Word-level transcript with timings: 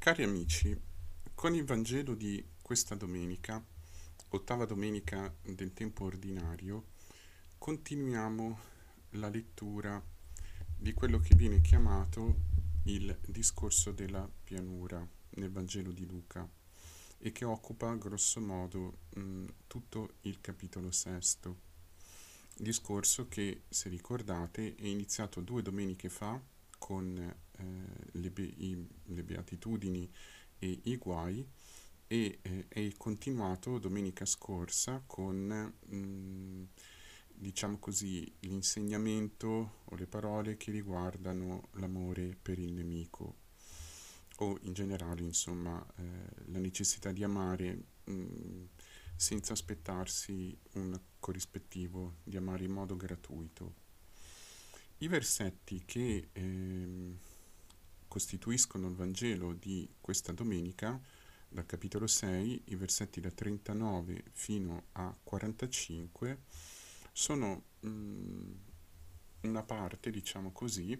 Cari 0.00 0.22
amici, 0.22 0.74
con 1.34 1.54
il 1.54 1.62
Vangelo 1.62 2.14
di 2.14 2.42
questa 2.62 2.94
domenica, 2.94 3.62
ottava 4.30 4.64
domenica 4.64 5.30
del 5.42 5.74
tempo 5.74 6.06
ordinario, 6.06 6.86
continuiamo 7.58 8.58
la 9.10 9.28
lettura 9.28 10.02
di 10.74 10.94
quello 10.94 11.18
che 11.18 11.34
viene 11.34 11.60
chiamato 11.60 12.34
il 12.84 13.14
discorso 13.26 13.92
della 13.92 14.26
pianura 14.42 15.06
nel 15.32 15.50
Vangelo 15.50 15.92
di 15.92 16.06
Luca 16.06 16.48
e 17.18 17.30
che 17.30 17.44
occupa 17.44 17.94
grosso 17.96 18.40
modo 18.40 19.00
mh, 19.16 19.44
tutto 19.66 20.14
il 20.22 20.40
capitolo 20.40 20.90
sesto. 20.92 21.58
Discorso 22.56 23.28
che, 23.28 23.64
se 23.68 23.90
ricordate, 23.90 24.76
è 24.76 24.86
iniziato 24.86 25.42
due 25.42 25.60
domeniche 25.60 26.08
fa 26.08 26.40
con 26.80 27.16
eh, 27.18 27.64
le, 28.12 28.30
be- 28.30 28.42
i, 28.56 28.88
le, 29.04 29.22
beatitudini 29.22 30.10
e 30.58 30.80
i 30.84 30.96
guai 30.96 31.46
e 32.06 32.38
eh, 32.42 32.64
è 32.66 32.92
continuato 32.96 33.78
domenica 33.78 34.24
scorsa 34.24 35.02
con 35.06 35.72
mh, 35.86 35.94
mm, 35.94 36.64
diciamo 37.28 37.78
così 37.78 38.32
l'insegnamento 38.40 39.82
o 39.84 39.94
le 39.94 40.06
parole 40.06 40.56
che 40.56 40.72
riguardano 40.72 41.68
l'amore 41.72 42.36
per 42.40 42.58
il 42.58 42.72
nemico 42.72 43.36
o 44.38 44.58
in 44.62 44.72
generale 44.72 45.22
insomma 45.22 45.84
eh, 45.96 46.02
la 46.46 46.58
necessità 46.58 47.12
di 47.12 47.22
amare 47.22 47.82
mh, 48.04 48.12
mm, 48.12 48.64
senza 49.20 49.52
aspettarsi 49.52 50.56
un 50.72 50.98
corrispettivo, 51.18 52.14
di 52.24 52.38
amare 52.38 52.64
in 52.64 52.72
modo 52.72 52.96
gratuito. 52.96 53.79
I 55.02 55.08
versetti 55.08 55.82
che 55.86 56.28
eh, 56.30 57.16
costituiscono 58.06 58.86
il 58.86 58.94
Vangelo 58.94 59.54
di 59.54 59.88
questa 59.98 60.32
domenica, 60.32 61.00
dal 61.48 61.64
capitolo 61.64 62.06
6, 62.06 62.64
i 62.66 62.74
versetti 62.74 63.18
da 63.18 63.30
39 63.30 64.24
fino 64.32 64.88
a 64.92 65.16
45, 65.24 66.40
sono 67.12 67.62
mh, 67.80 67.88
mm, 67.88 68.52
una 69.40 69.62
parte, 69.62 70.10
diciamo 70.10 70.52
così, 70.52 70.94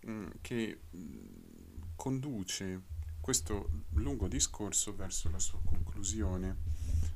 mh, 0.00 0.10
mm, 0.10 0.26
che 0.42 0.80
mh, 0.90 0.98
mm, 0.98 1.82
conduce 1.96 2.82
questo 3.18 3.84
lungo 3.94 4.28
discorso 4.28 4.94
verso 4.94 5.30
la 5.30 5.38
sua 5.38 5.60
conclusione, 5.64 6.54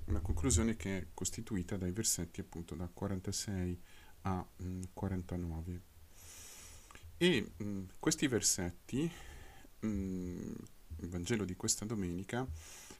una 0.07 0.21
conclusione 0.21 0.77
che 0.77 0.97
è 0.97 1.07
costituita 1.13 1.77
dai 1.77 1.93
versetti 1.93 2.41
appunto 2.41 2.75
da 2.75 2.89
46 2.89 3.81
a 4.23 4.47
49. 4.95 5.92
E 7.23 7.53
mh, 7.57 7.65
mm, 7.65 7.85
questi 8.01 8.27
versetti, 8.27 9.09
mh, 9.79 9.87
mm, 9.87 10.53
il 11.03 11.09
Vangelo 11.09 11.45
di 11.45 11.55
questa 11.55 11.85
domenica, 11.85 12.45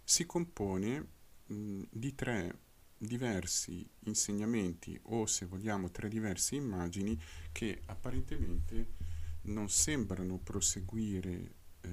si 0.05 0.27
compone 0.27 1.07
mh, 1.47 1.55
mm, 1.55 1.83
di 1.91 2.15
tre 2.15 2.59
diversi 2.97 3.85
insegnamenti 4.05 4.97
o 5.07 5.27
se 5.27 5.47
vogliamo 5.47 5.91
tre 5.91 6.09
diverse 6.09 6.55
immagini 6.55 7.21
che 7.51 7.83
apparentemente 7.87 8.93
non 9.47 9.69
sembrano 9.69 10.39
proseguire 10.39 11.55
eh, 11.81 11.91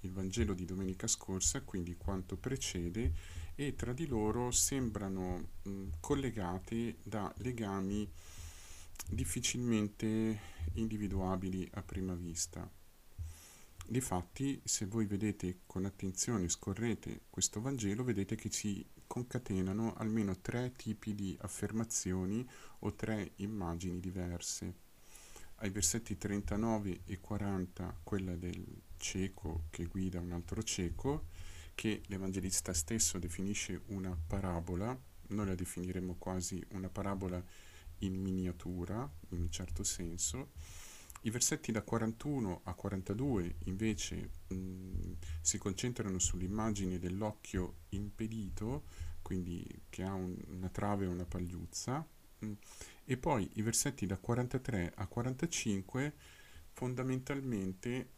il 0.00 0.12
Vangelo 0.12 0.54
di 0.54 0.64
domenica 0.64 1.06
scorsa, 1.06 1.60
quindi 1.60 1.94
quanto 1.98 2.38
precede, 2.38 3.12
e 3.54 3.76
tra 3.76 3.92
di 3.92 4.06
loro 4.06 4.50
sembrano 4.50 5.48
mh, 5.64 5.88
collegate 6.00 6.96
da 7.02 7.30
legami 7.36 8.10
difficilmente 9.08 10.40
individuabili 10.74 11.68
a 11.74 11.82
prima 11.82 12.14
vista. 12.14 12.68
Difatti, 13.88 14.60
se 14.64 14.86
voi 14.86 15.06
vedete 15.06 15.60
con 15.66 15.84
attenzione, 15.84 16.48
scorrete 16.48 17.22
questo 17.30 17.60
Vangelo, 17.60 18.02
vedete 18.02 18.34
che 18.34 18.50
si 18.50 18.84
concatenano 19.06 19.94
almeno 19.94 20.36
tre 20.40 20.72
tipi 20.72 21.14
di 21.14 21.36
affermazioni 21.40 22.46
o 22.80 22.94
tre 22.94 23.32
immagini 23.36 24.00
diverse. 24.00 24.84
Ai 25.56 25.70
versetti 25.70 26.18
39 26.18 27.02
e 27.06 27.20
40, 27.20 28.00
quella 28.02 28.34
del 28.34 28.82
cieco 28.96 29.64
che 29.70 29.86
guida 29.86 30.20
un 30.20 30.32
altro 30.32 30.62
cieco, 30.62 31.26
che 31.74 32.02
l'Evangelista 32.06 32.74
stesso 32.74 33.18
definisce 33.18 33.82
una 33.86 34.18
parabola, 34.26 34.98
noi 35.28 35.46
la 35.46 35.54
definiremo 35.54 36.16
quasi 36.18 36.62
una 36.70 36.88
parabola 36.88 37.42
in 37.98 38.14
miniatura, 38.14 39.10
in 39.30 39.38
un 39.38 39.50
certo 39.50 39.82
senso. 39.82 40.52
I 41.22 41.30
versetti 41.30 41.72
da 41.72 41.82
41 41.82 42.60
a 42.64 42.74
42 42.74 43.56
invece 43.64 44.30
mh, 44.48 45.12
si 45.40 45.58
concentrano 45.58 46.18
sull'immagine 46.18 46.98
dell'occhio 46.98 47.78
impedito, 47.90 48.84
quindi 49.22 49.66
che 49.88 50.02
ha 50.04 50.12
un, 50.12 50.36
una 50.48 50.68
trave 50.68 51.06
o 51.06 51.10
una 51.10 51.24
pagliuzza, 51.24 52.06
mh, 52.38 52.52
e 53.04 53.16
poi 53.16 53.48
i 53.54 53.62
versetti 53.62 54.06
da 54.06 54.18
43 54.18 54.92
a 54.94 55.06
45 55.06 56.14
fondamentalmente 56.72 58.10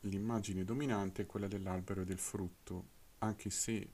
l'immagine 0.00 0.64
dominante 0.64 1.22
è 1.22 1.26
quella 1.26 1.48
dell'albero 1.48 2.02
e 2.02 2.04
del 2.04 2.18
frutto, 2.18 2.88
anche 3.18 3.50
se 3.50 3.90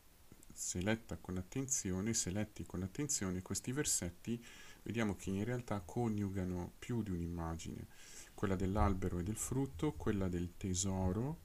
se 0.58 0.82
letta 0.82 1.16
con 1.18 1.36
attenzione, 1.36 2.12
se 2.14 2.30
letti 2.30 2.66
con 2.66 2.82
attenzione 2.82 3.42
questi 3.42 3.70
versetti 3.70 4.44
vediamo 4.82 5.16
che 5.16 5.30
in 5.30 5.44
realtà 5.44 5.80
coniugano 5.80 6.72
più 6.78 7.02
di 7.02 7.10
un'immagine, 7.10 7.86
quella 8.34 8.56
dell'albero 8.56 9.18
e 9.18 9.22
del 9.22 9.36
frutto, 9.36 9.92
quella 9.92 10.28
del 10.28 10.56
tesoro, 10.56 11.38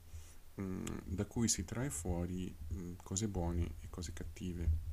mh, 0.54 0.62
mm, 0.62 0.84
da 1.04 1.24
cui 1.26 1.48
si 1.48 1.64
trae 1.64 1.90
fuori 1.90 2.54
mh, 2.68 2.76
mm, 2.76 2.92
cose 3.02 3.28
buone 3.28 3.74
e 3.80 3.88
cose 3.90 4.12
cattive. 4.12 4.92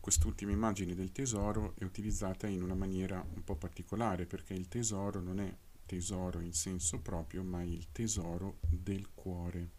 Quest'ultima 0.00 0.52
immagine 0.52 0.94
del 0.94 1.12
tesoro 1.12 1.74
è 1.76 1.84
utilizzata 1.84 2.46
in 2.46 2.62
una 2.62 2.74
maniera 2.74 3.24
un 3.34 3.44
po' 3.44 3.56
particolare 3.56 4.24
perché 4.24 4.54
il 4.54 4.68
tesoro 4.68 5.20
non 5.20 5.40
è 5.40 5.54
tesoro 5.84 6.40
in 6.40 6.52
senso 6.52 7.00
proprio, 7.00 7.42
ma 7.42 7.62
il 7.62 7.88
tesoro 7.92 8.58
del 8.68 9.08
cuore. 9.12 9.78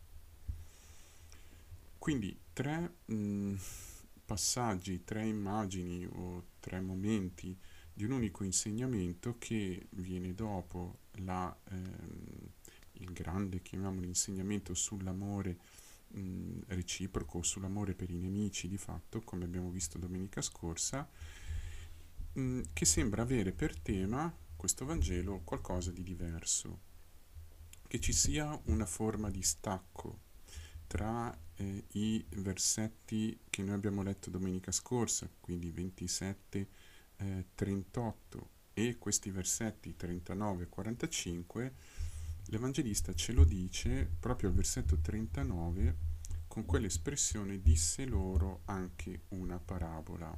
Quindi 1.97 2.37
tre 2.51 2.95
mh, 3.05 3.13
mm, 3.13 3.55
passaggi, 4.31 5.03
tre 5.03 5.25
immagini 5.25 6.05
o 6.05 6.45
tre 6.61 6.79
momenti 6.79 7.53
di 7.93 8.05
un 8.05 8.11
unico 8.11 8.45
insegnamento 8.45 9.35
che 9.37 9.87
viene 9.89 10.33
dopo 10.33 10.99
la, 11.25 11.53
ehm, 11.69 12.49
il 12.93 13.11
grande, 13.11 13.61
chiamiamolo, 13.61 14.07
insegnamento 14.07 14.73
sull'amore 14.73 15.57
mh, 16.07 16.59
reciproco, 16.67 17.43
sull'amore 17.43 17.93
per 17.93 18.09
i 18.09 18.15
nemici 18.15 18.69
di 18.69 18.77
fatto, 18.77 19.19
come 19.19 19.43
abbiamo 19.43 19.69
visto 19.69 19.97
domenica 19.97 20.41
scorsa, 20.41 21.05
mh, 22.31 22.61
che 22.71 22.85
sembra 22.85 23.23
avere 23.23 23.51
per 23.51 23.77
tema 23.77 24.33
questo 24.55 24.85
Vangelo 24.85 25.41
qualcosa 25.43 25.91
di 25.91 26.03
diverso, 26.03 26.79
che 27.85 27.99
ci 27.99 28.13
sia 28.13 28.57
una 28.67 28.85
forma 28.85 29.29
di 29.29 29.41
stacco 29.41 30.29
tra 30.91 31.33
eh, 31.55 31.85
i 31.93 32.25
versetti 32.35 33.39
che 33.49 33.63
noi 33.63 33.75
abbiamo 33.75 34.03
letto 34.03 34.29
domenica 34.29 34.73
scorsa, 34.73 35.29
quindi 35.39 35.71
27, 35.71 36.67
eh, 37.15 37.45
38 37.55 38.49
e 38.73 38.97
questi 38.97 39.31
versetti 39.31 39.95
39 39.95 40.63
e 40.63 40.67
45, 40.67 41.73
l'Evangelista 42.47 43.13
ce 43.13 43.31
lo 43.31 43.45
dice 43.45 44.05
proprio 44.19 44.49
al 44.49 44.55
versetto 44.55 44.97
39 44.97 45.95
con 46.49 46.65
quell'espressione 46.65 47.61
disse 47.61 48.03
loro 48.03 48.63
anche 48.65 49.21
una 49.29 49.59
parabola. 49.59 50.37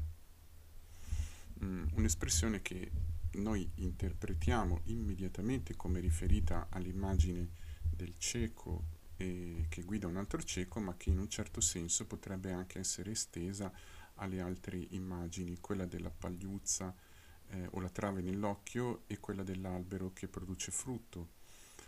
Mm, 1.63 1.85
un'espressione 1.93 2.61
che 2.61 2.91
noi 3.37 3.67
interpretiamo 3.73 4.81
immediatamente 4.83 5.75
come 5.75 5.99
riferita 5.99 6.67
all'immagine 6.69 7.49
del 7.89 8.13
cieco 8.19 8.92
eh, 9.17 9.65
che 9.69 9.83
guida 9.83 10.07
un 10.07 10.17
altro 10.17 10.41
cieco, 10.41 10.79
ma 10.79 10.95
che 10.95 11.09
in 11.09 11.19
un 11.19 11.29
certo 11.29 11.61
senso 11.61 12.05
potrebbe 12.05 12.51
anche 12.51 12.79
essere 12.79 13.11
estesa 13.11 13.71
alle 14.15 14.41
altre 14.41 14.77
immagini, 14.91 15.59
quella 15.59 15.85
della 15.85 16.11
pagliuzza 16.11 16.95
eh, 17.49 17.67
o 17.71 17.79
la 17.79 17.89
trave 17.89 18.21
nell'occhio 18.21 19.03
e 19.07 19.19
quella 19.19 19.43
dell'albero 19.43 20.11
che 20.13 20.27
produce 20.27 20.71
frutto. 20.71 21.41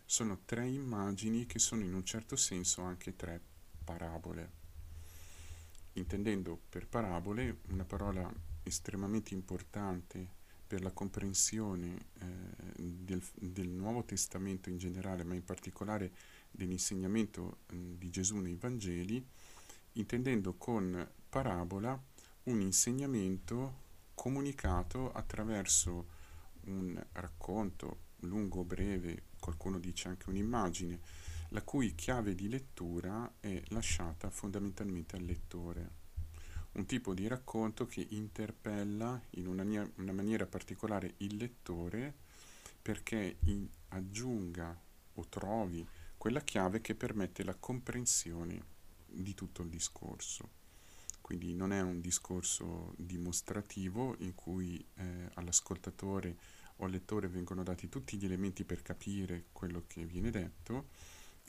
Sono 0.05 0.41
tre 0.45 0.67
immagini 0.67 1.45
che 1.45 1.59
sono 1.59 1.83
in 1.83 1.93
un 1.93 2.05
certo 2.05 2.35
senso 2.35 2.81
anche 2.81 3.15
tre 3.15 3.41
parabole. 3.83 4.63
Intendendo 5.93 6.59
per 6.69 6.87
parabole 6.87 7.59
una 7.69 7.85
parola 7.85 8.31
estremamente 8.63 9.33
importante 9.33 10.43
per 10.67 10.81
la 10.81 10.91
comprensione 10.91 12.07
eh, 12.19 12.73
del, 12.75 13.23
del, 13.35 13.69
Nuovo 13.69 14.03
Testamento 14.03 14.69
in 14.69 14.77
generale, 14.77 15.23
ma 15.23 15.35
in 15.35 15.43
particolare 15.43 16.11
dell'insegnamento 16.55 17.57
eh, 17.67 17.95
di 17.97 18.09
Gesù 18.09 18.37
nei 18.37 18.55
Vangeli, 18.55 19.23
intendendo 19.93 20.53
con 20.53 21.07
parabola 21.29 22.01
un 22.43 22.61
insegnamento 22.61 23.83
comunicato 24.13 25.11
attraverso 25.11 26.07
un 26.65 27.01
racconto 27.13 28.03
lungo 28.21 28.61
o 28.61 28.63
breve, 28.63 29.23
qualcuno 29.39 29.79
dice 29.79 30.07
anche 30.07 30.29
un'immagine. 30.29 30.99
la 31.49 31.61
cui 31.61 31.93
chiave 31.95 32.33
di 32.35 32.49
lettura 32.49 33.31
è 33.39 33.61
lasciata 33.67 34.29
fondamentalmente 34.29 35.15
al 35.15 35.23
lettore. 35.23 36.03
Un 36.73 36.85
tipo 36.85 37.13
di 37.13 37.27
racconto 37.27 37.85
che 37.85 38.05
interpella 38.09 39.21
in 39.31 39.47
una, 39.47 39.63
una 39.95 40.11
maniera 40.11 40.47
particolare 40.47 41.13
il 41.17 41.37
lettore 41.37 42.13
perché 42.81 43.37
in, 43.45 43.67
aggiunga 43.89 44.77
o 45.13 45.25
trovi 45.29 45.87
quella 46.25 46.41
chiave 46.41 46.81
che 46.81 46.95
permette 46.95 47.43
la 47.43 47.53
comprensione 47.53 48.59
di 49.05 49.35
tutto 49.35 49.61
il 49.61 49.69
discorso. 49.69 50.49
Quindi 51.21 51.53
non 51.53 51.71
è 51.71 51.81
un 51.81 52.01
discorso 52.01 52.95
dimostrativo 52.97 54.15
in 54.21 54.33
cui 54.33 54.83
eh, 54.95 55.29
all'ascoltatore 55.35 56.35
o 56.77 56.85
al 56.85 56.89
lettore 56.89 57.27
vengono 57.27 57.61
dati 57.61 57.89
tutti 57.89 58.17
gli 58.17 58.25
elementi 58.25 58.63
per 58.63 58.81
capire 58.81 59.43
quello 59.51 59.83
che 59.85 60.03
viene 60.03 60.31
detto, 60.31 60.87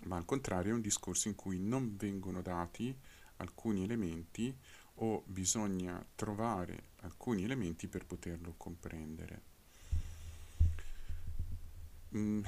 ma 0.04 0.16
al 0.16 0.26
contrario 0.26 0.72
è 0.72 0.74
un 0.74 0.82
discorso 0.82 1.28
in 1.28 1.36
cui 1.36 1.58
non 1.58 1.96
vengono 1.96 2.42
dati 2.42 2.94
alcuni 3.36 3.82
elementi 3.82 4.54
o 4.96 5.22
bisogna 5.24 6.04
trovare 6.14 6.88
alcuni 7.00 7.44
elementi 7.44 7.88
per 7.88 8.04
poterlo 8.04 8.52
comprendere. 8.58 9.40
Mm, 12.14 12.44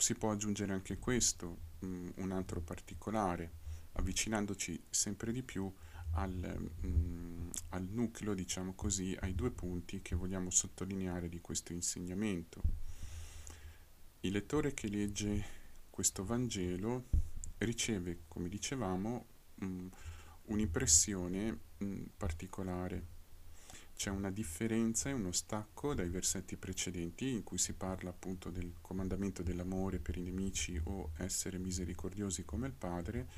si 0.00 0.14
può 0.14 0.30
aggiungere 0.32 0.72
anche 0.72 0.98
questo, 0.98 1.58
mm, 1.84 2.08
un 2.16 2.32
altro 2.32 2.60
particolare, 2.62 3.52
avvicinandoci 3.92 4.82
sempre 4.88 5.30
di 5.30 5.42
più 5.42 5.70
al, 6.12 6.70
mm, 6.86 7.50
al 7.70 7.82
nucleo, 7.82 8.32
diciamo 8.32 8.72
così, 8.74 9.14
ai 9.20 9.34
due 9.34 9.50
punti 9.50 10.00
che 10.00 10.14
vogliamo 10.14 10.48
sottolineare 10.48 11.28
di 11.28 11.40
questo 11.40 11.74
insegnamento. 11.74 12.62
Il 14.20 14.32
lettore 14.32 14.72
che 14.72 14.88
legge 14.88 15.44
questo 15.90 16.24
Vangelo 16.24 17.04
riceve, 17.58 18.22
come 18.26 18.48
dicevamo, 18.48 19.26
mh, 19.56 19.66
mm, 19.66 19.86
un'impressione 20.46 21.58
mh, 21.76 22.02
particolare. 22.16 23.18
C'è 24.00 24.08
una 24.08 24.30
differenza 24.30 25.10
e 25.10 25.12
uno 25.12 25.30
stacco 25.30 25.92
dai 25.92 26.08
versetti 26.08 26.56
precedenti 26.56 27.32
in 27.32 27.42
cui 27.42 27.58
si 27.58 27.74
parla 27.74 28.08
appunto 28.08 28.48
del 28.48 28.76
comandamento 28.80 29.42
dell'amore 29.42 29.98
per 29.98 30.16
i 30.16 30.22
nemici 30.22 30.80
o 30.84 31.10
essere 31.18 31.58
misericordiosi 31.58 32.46
come 32.46 32.66
il 32.66 32.72
Padre 32.72 33.28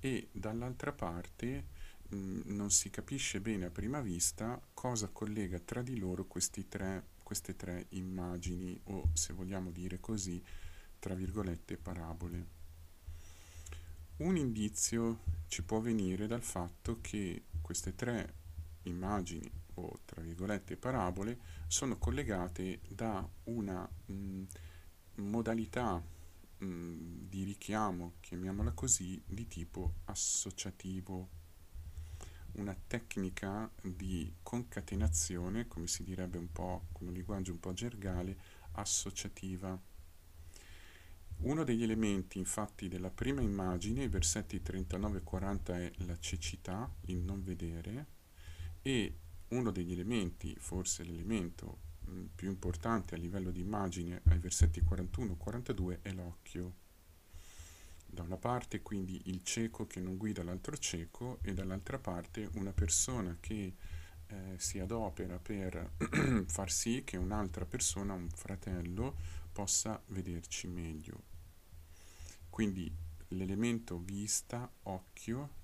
e 0.00 0.26
dall'altra 0.32 0.90
parte 0.90 1.64
mh, 2.08 2.40
non 2.46 2.72
si 2.72 2.90
capisce 2.90 3.40
bene 3.40 3.66
a 3.66 3.70
prima 3.70 4.00
vista 4.00 4.60
cosa 4.74 5.06
collega 5.06 5.60
tra 5.60 5.80
di 5.80 5.96
loro 5.96 6.26
tre, 6.68 7.04
queste 7.22 7.54
tre 7.54 7.86
immagini 7.90 8.80
o 8.86 9.10
se 9.12 9.32
vogliamo 9.32 9.70
dire 9.70 10.00
così 10.00 10.42
tra 10.98 11.14
virgolette, 11.14 11.76
parabole. 11.76 12.46
Un 14.16 14.36
indizio 14.36 15.20
ci 15.46 15.62
può 15.62 15.78
venire 15.78 16.26
dal 16.26 16.42
fatto 16.42 16.98
che 17.00 17.44
queste 17.62 17.94
tre 17.94 18.34
immagini 18.82 19.68
o 19.80 20.00
tra 20.04 20.20
virgolette 20.20 20.76
parabole 20.76 21.38
sono 21.66 21.96
collegate 21.98 22.80
da 22.88 23.26
una 23.44 23.88
mh, 24.06 24.12
mm, 24.12 24.44
modalità 25.16 26.02
mh, 26.58 26.64
mm, 26.64 27.28
di 27.28 27.44
richiamo, 27.44 28.14
chiamiamola 28.20 28.72
così, 28.72 29.20
di 29.26 29.46
tipo 29.48 29.94
associativo, 30.04 31.28
una 32.52 32.76
tecnica 32.86 33.70
di 33.82 34.32
concatenazione, 34.42 35.68
come 35.68 35.86
si 35.86 36.02
direbbe 36.02 36.38
un 36.38 36.50
po' 36.50 36.86
con 36.92 37.08
un 37.08 37.14
linguaggio 37.14 37.52
un 37.52 37.60
po' 37.60 37.72
gergale, 37.72 38.36
associativa. 38.72 39.78
Uno 41.42 41.64
degli 41.64 41.82
elementi 41.82 42.38
infatti 42.38 42.88
della 42.88 43.10
prima 43.10 43.40
immagine, 43.40 44.04
i 44.04 44.08
versetti 44.08 44.60
39 44.60 45.18
e 45.18 45.22
40 45.22 45.78
è 45.78 45.92
la 45.98 46.18
cecità, 46.18 46.92
il 47.06 47.18
non 47.18 47.42
vedere, 47.42 48.06
e 48.82 49.14
uno 49.50 49.70
degli 49.70 49.92
elementi, 49.92 50.54
forse 50.58 51.04
l'elemento 51.04 51.78
mh, 52.00 52.24
più 52.34 52.48
importante 52.48 53.14
a 53.14 53.18
livello 53.18 53.50
di 53.50 53.60
immagine 53.60 54.22
ai 54.26 54.38
versetti 54.38 54.80
41 54.80 55.32
e 55.32 55.36
42 55.36 55.98
è 56.02 56.12
l'occhio. 56.12 56.74
Da 58.06 58.22
una 58.22 58.36
parte 58.36 58.82
quindi 58.82 59.20
il 59.26 59.42
cieco 59.44 59.86
che 59.86 60.00
non 60.00 60.16
guida 60.16 60.42
l'altro 60.42 60.76
cieco 60.76 61.38
e 61.42 61.54
dall'altra 61.54 61.98
parte 61.98 62.48
una 62.54 62.72
persona 62.72 63.36
che 63.38 63.74
eh, 64.26 64.54
si 64.58 64.78
adopera 64.78 65.38
per 65.38 65.92
far 66.46 66.70
sì 66.70 67.02
che 67.04 67.16
un'altra 67.16 67.64
persona, 67.66 68.14
un 68.14 68.28
fratello, 68.30 69.16
possa 69.52 70.00
vederci 70.06 70.66
meglio. 70.66 71.22
Quindi 72.48 72.92
l'elemento 73.28 73.98
vista, 73.98 74.70
occhio, 74.84 75.58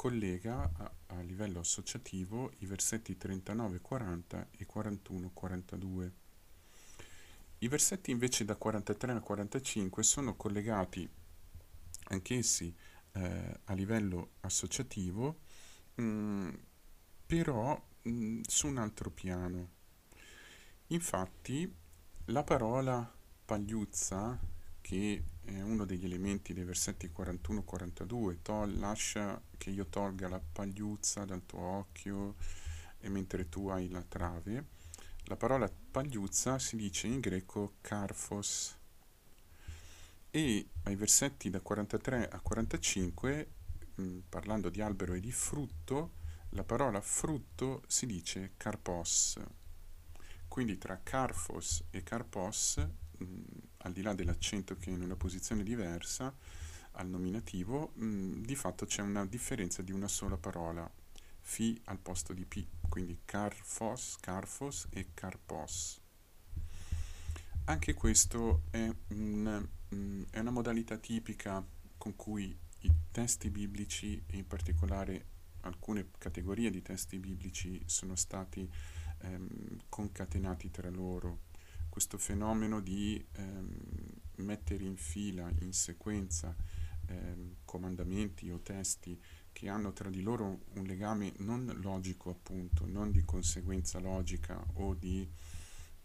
collega 0.00 0.62
a, 0.78 0.90
a 1.08 1.20
livello 1.20 1.60
associativo 1.60 2.50
i 2.60 2.64
versetti 2.64 3.18
39, 3.18 3.82
40 3.82 4.48
e 4.52 4.64
41, 4.64 5.30
42. 5.34 6.12
I 7.58 7.68
versetti 7.68 8.10
invece 8.10 8.46
da 8.46 8.56
43 8.56 9.12
a 9.12 9.20
45 9.20 10.02
sono 10.02 10.36
collegati 10.36 11.06
anch'essi 12.04 12.74
eh, 13.12 13.60
a 13.62 13.74
livello 13.74 14.30
associativo, 14.40 15.40
mh, 15.96 16.02
mm, 16.02 16.48
però 17.26 17.78
mh, 18.00 18.10
mm, 18.10 18.40
su 18.46 18.68
un 18.68 18.78
altro 18.78 19.10
piano. 19.10 19.68
Infatti 20.86 21.70
la 22.24 22.42
parola 22.42 23.14
pagliuzza 23.44 24.40
che 24.80 25.22
è 25.44 25.60
uno 25.60 25.84
degli 25.84 26.04
elementi 26.04 26.52
dei 26.52 26.64
versetti 26.64 27.10
41-42, 27.14 28.78
lascia 28.78 29.40
che 29.56 29.70
io 29.70 29.86
tolga 29.86 30.28
la 30.28 30.40
pagliuzza 30.40 31.24
dal 31.24 31.44
tuo 31.44 31.60
occhio 31.60 32.36
e 32.98 33.08
mentre 33.08 33.48
tu 33.48 33.68
hai 33.68 33.88
la 33.88 34.02
trave. 34.02 34.66
La 35.24 35.36
parola 35.36 35.70
pagliuzza 35.90 36.58
si 36.58 36.76
dice 36.76 37.06
in 37.06 37.20
greco 37.20 37.74
karfos 37.80 38.76
e 40.30 40.68
ai 40.84 40.94
versetti 40.94 41.50
da 41.50 41.60
43 41.60 42.28
a 42.28 42.40
45, 42.40 43.50
mh, 43.96 44.18
parlando 44.28 44.70
di 44.70 44.80
albero 44.80 45.14
e 45.14 45.20
di 45.20 45.32
frutto, 45.32 46.12
la 46.50 46.64
parola 46.64 47.00
frutto 47.00 47.82
si 47.86 48.06
dice 48.06 48.52
karpos. 48.56 49.38
Quindi 50.46 50.78
tra 50.78 51.00
karfos 51.02 51.84
e 51.90 52.02
karpos 52.02 52.84
mh, 53.18 53.24
al 53.82 53.92
di 53.92 54.02
là 54.02 54.14
dell'accento 54.14 54.76
che 54.76 54.90
è 54.90 54.92
in 54.92 55.02
una 55.02 55.16
posizione 55.16 55.62
diversa 55.62 56.34
al 56.92 57.08
nominativo, 57.08 57.92
mh, 57.94 58.42
di 58.42 58.54
fatto 58.54 58.84
c'è 58.84 59.02
una 59.02 59.24
differenza 59.24 59.82
di 59.82 59.92
una 59.92 60.08
sola 60.08 60.36
parola, 60.36 60.90
fi 61.40 61.80
al 61.84 61.98
posto 61.98 62.32
di 62.32 62.44
pi, 62.44 62.66
quindi 62.88 63.20
carfos, 63.24 64.16
carfos 64.20 64.88
e 64.90 65.08
carpos. 65.14 66.00
Anche 67.64 67.94
questo 67.94 68.62
è, 68.70 68.90
un, 69.08 69.68
mh, 69.88 70.22
è 70.30 70.38
una 70.40 70.50
modalità 70.50 70.96
tipica 70.96 71.64
con 71.96 72.16
cui 72.16 72.56
i 72.80 72.92
testi 73.10 73.50
biblici, 73.50 74.22
e 74.26 74.36
in 74.36 74.46
particolare 74.46 75.26
alcune 75.62 76.10
categorie 76.18 76.70
di 76.70 76.82
testi 76.82 77.18
biblici, 77.18 77.80
sono 77.86 78.16
stati 78.16 78.68
ehm, 79.18 79.82
concatenati 79.88 80.70
tra 80.70 80.88
loro 80.90 81.48
questo 82.00 82.16
fenomeno 82.16 82.80
di 82.80 83.22
ehm, 83.32 83.68
mettere 84.36 84.84
in 84.84 84.96
fila, 84.96 85.52
in 85.60 85.74
sequenza, 85.74 86.56
ehm, 87.08 87.56
comandamenti 87.66 88.50
o 88.50 88.60
testi 88.60 89.20
che 89.52 89.68
hanno 89.68 89.92
tra 89.92 90.08
di 90.08 90.22
loro 90.22 90.60
un 90.76 90.84
legame 90.84 91.34
non 91.40 91.70
logico 91.82 92.30
appunto, 92.30 92.86
non 92.86 93.10
di 93.10 93.22
conseguenza 93.26 93.98
logica 93.98 94.64
o 94.76 94.94
di 94.94 95.28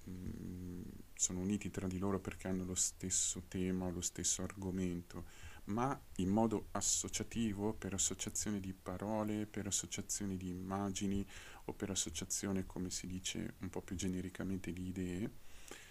mh, 0.03 0.11
mm, 0.11 0.81
sono 1.13 1.39
uniti 1.39 1.71
tra 1.71 1.87
di 1.87 1.97
loro 1.97 2.19
perché 2.19 2.49
hanno 2.49 2.65
lo 2.65 2.75
stesso 2.75 3.43
tema 3.47 3.85
o 3.85 3.89
lo 3.89 4.01
stesso 4.01 4.43
argomento, 4.43 5.23
ma 5.65 5.97
in 6.17 6.27
modo 6.27 6.67
associativo, 6.71 7.71
per 7.71 7.93
associazione 7.93 8.59
di 8.59 8.73
parole, 8.73 9.45
per 9.45 9.67
associazione 9.67 10.35
di 10.35 10.49
immagini 10.49 11.25
o 11.65 11.73
per 11.73 11.89
associazione, 11.89 12.65
come 12.65 12.89
si 12.89 13.07
dice 13.07 13.53
un 13.59 13.69
po' 13.69 13.81
più 13.81 13.95
genericamente, 13.95 14.73
di 14.73 14.87
idee, 14.87 15.43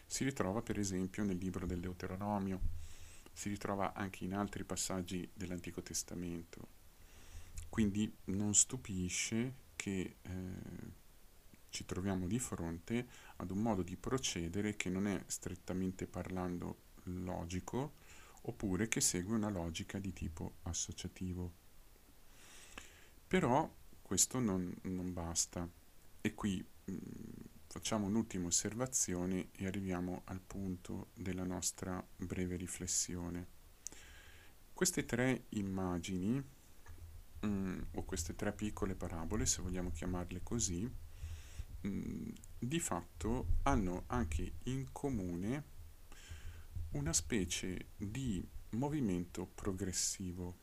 si 0.06 0.25
ritrova 0.25 0.62
per 0.62 0.78
esempio 0.78 1.25
nel 1.25 1.37
libro 1.37 1.66
del 1.66 1.80
Deuteronomio, 1.80 2.61
si 3.32 3.49
ritrova 3.49 3.92
anche 3.94 4.25
in 4.25 4.34
altri 4.34 4.64
passaggi 4.64 5.28
dell'Antico 5.34 5.82
Testamento. 5.82 6.68
Quindi 7.68 8.12
non 8.26 8.54
stupisce 8.54 9.54
che 9.75 10.16
eh, 10.23 10.32
ci 11.70 11.84
troviamo 11.84 12.28
di 12.28 12.38
fronte 12.38 13.08
ad 13.37 13.50
un 13.50 13.58
modo 13.58 13.82
di 13.82 13.96
procedere 13.96 14.76
che 14.76 14.88
non 14.88 15.08
è 15.08 15.20
strettamente 15.26 16.06
parlando 16.06 16.82
logico, 17.04 17.94
oppure 18.42 18.88
che 18.88 19.00
segue 19.00 19.34
una 19.34 19.50
logica 19.50 19.99
di 19.99 20.12
tipo 20.12 20.56
associativo. 20.62 21.52
Però 23.26 23.68
questo 24.02 24.38
non, 24.38 24.73
non 24.82 25.12
basta 25.12 25.68
e 26.20 26.34
qui 26.34 26.64
mh, 26.84 26.92
Facciamo 27.75 28.07
un'ultima 28.07 28.47
osservazione 28.47 29.49
e 29.50 29.66
arriviamo 29.66 30.23
al 30.26 30.38
punto 30.38 31.09
della 31.12 31.43
nostra 31.43 32.07
breve 32.19 32.54
riflessione. 32.54 33.49
Queste 34.73 35.04
tre 35.04 35.47
immagini, 35.49 36.40
mm, 37.45 37.81
o 37.95 38.04
queste 38.04 38.37
tre 38.37 38.52
piccole 38.52 38.95
parabole, 38.95 39.45
se 39.45 39.61
vogliamo 39.61 39.90
chiamarle 39.90 40.40
così, 40.45 40.88
mm, 41.85 42.28
di 42.61 42.78
fatto 42.78 43.47
hanno 43.64 44.04
anche 44.07 44.52
in 44.62 44.93
comune 44.93 45.64
una 46.90 47.12
specie 47.12 47.87
di 47.97 48.40
movimento 48.71 49.47
progressivo. 49.52 50.54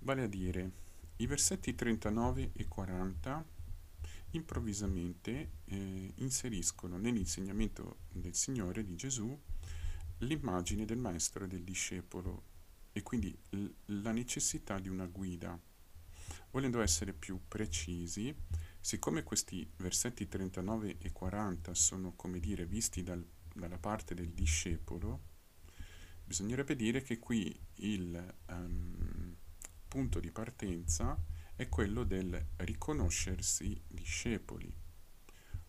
Vale 0.00 0.22
a 0.24 0.26
dire, 0.26 0.70
i 1.18 1.26
versetti 1.28 1.76
39 1.76 2.50
e 2.54 2.66
40 2.66 3.56
improvvisamente 4.30 5.50
eh, 5.64 6.12
inseriscono 6.16 6.98
nell'insegnamento 6.98 8.00
del 8.12 8.34
Signore 8.34 8.84
di 8.84 8.94
Gesù 8.94 9.38
l'immagine 10.18 10.84
del 10.84 10.98
maestro 10.98 11.44
e 11.44 11.48
del 11.48 11.62
discepolo 11.62 12.56
e 12.92 13.02
quindi 13.02 13.36
la 13.86 14.12
necessità 14.12 14.78
di 14.78 14.88
una 14.88 15.06
guida. 15.06 15.58
Volendo 16.50 16.80
essere 16.80 17.12
più 17.12 17.40
precisi, 17.46 18.34
siccome 18.80 19.22
questi 19.22 19.68
versetti 19.76 20.26
39 20.26 20.96
e 20.98 21.12
40 21.12 21.74
sono, 21.74 22.14
come 22.16 22.40
dire, 22.40 22.66
visti 22.66 23.02
dal, 23.02 23.24
dalla 23.54 23.78
parte 23.78 24.14
del 24.14 24.32
discepolo, 24.32 25.20
bisognerebbe 26.24 26.74
dire 26.74 27.02
che 27.02 27.18
qui 27.18 27.56
il 27.76 28.34
um, 28.48 29.36
punto 29.86 30.20
di 30.20 30.30
partenza 30.30 31.16
è 31.58 31.68
quello 31.68 32.04
del 32.04 32.40
riconoscersi 32.58 33.82
discepoli. 33.88 34.72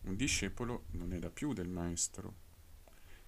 Un 0.02 0.14
discepolo 0.14 0.84
non 0.90 1.12
è 1.12 1.18
da 1.18 1.30
più 1.30 1.52
del 1.52 1.68
maestro, 1.68 2.32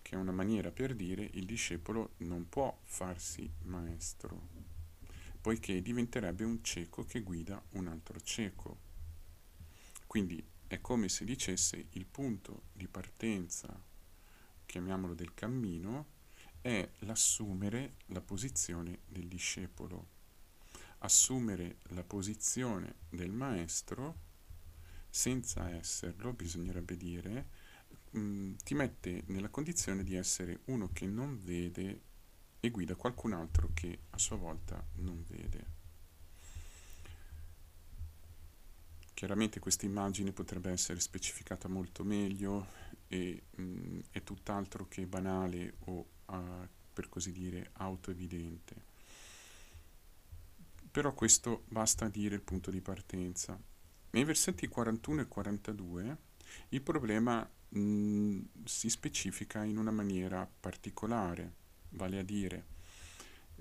che 0.00 0.14
è 0.14 0.16
una 0.16 0.30
maniera 0.30 0.70
per 0.70 0.94
dire 0.94 1.28
il 1.32 1.44
discepolo 1.44 2.12
non 2.18 2.48
può 2.48 2.78
farsi 2.84 3.52
maestro, 3.62 4.48
poiché 5.40 5.82
diventerebbe 5.82 6.44
un 6.44 6.62
cieco 6.62 7.04
che 7.04 7.22
guida 7.22 7.60
un 7.70 7.88
altro 7.88 8.20
cieco. 8.20 8.78
Quindi 10.06 10.40
è 10.68 10.80
come 10.80 11.08
se 11.08 11.24
dicesse 11.24 11.88
il 11.90 12.06
punto 12.06 12.66
di 12.74 12.86
partenza, 12.86 13.76
chiamiamolo 14.66 15.14
del 15.14 15.34
cammino, 15.34 16.06
è 16.60 16.88
l'assumere 17.00 17.94
la 18.06 18.20
posizione 18.20 19.00
del 19.08 19.26
discepolo. 19.26 20.20
Assumere 21.04 21.78
la 21.88 22.04
posizione 22.04 22.94
del 23.08 23.32
maestro 23.32 24.30
senza 25.10 25.68
esserlo, 25.70 26.32
bisognerebbe 26.32 26.96
dire, 26.96 27.48
mh, 28.10 28.20
mm, 28.20 28.54
ti 28.62 28.74
mette 28.74 29.24
nella 29.26 29.48
condizione 29.48 30.04
di 30.04 30.14
essere 30.14 30.60
uno 30.66 30.90
che 30.92 31.06
non 31.06 31.40
vede 31.42 32.00
e 32.60 32.70
guida 32.70 32.94
qualcun 32.94 33.32
altro 33.32 33.70
che 33.74 33.98
a 34.10 34.18
sua 34.18 34.36
volta 34.36 34.80
non 34.96 35.24
vede. 35.26 35.80
Chiaramente 39.12 39.58
questa 39.58 39.86
immagine 39.86 40.32
potrebbe 40.32 40.70
essere 40.70 41.00
specificata 41.00 41.66
molto 41.68 42.04
meglio 42.04 42.68
e 43.08 43.42
mh, 43.56 43.62
mm, 43.62 44.00
è 44.12 44.22
tutt'altro 44.22 44.86
che 44.86 45.04
banale 45.06 45.74
o 45.86 46.06
uh, 46.26 46.68
per 46.92 47.08
così 47.08 47.32
dire 47.32 47.70
autoevidente. 47.72 48.91
Però 50.92 51.14
questo 51.14 51.64
basta 51.68 52.08
dire 52.08 52.34
il 52.34 52.42
punto 52.42 52.70
di 52.70 52.82
partenza. 52.82 53.58
Nei 54.10 54.24
versetti 54.24 54.68
41 54.68 55.22
e 55.22 55.26
42 55.26 56.16
il 56.68 56.82
problema 56.82 57.48
mh, 57.70 57.80
mm, 57.80 58.40
si 58.64 58.90
specifica 58.90 59.64
in 59.64 59.78
una 59.78 59.90
maniera 59.90 60.46
particolare, 60.60 61.54
vale 61.90 62.18
a 62.18 62.22
dire, 62.22 62.66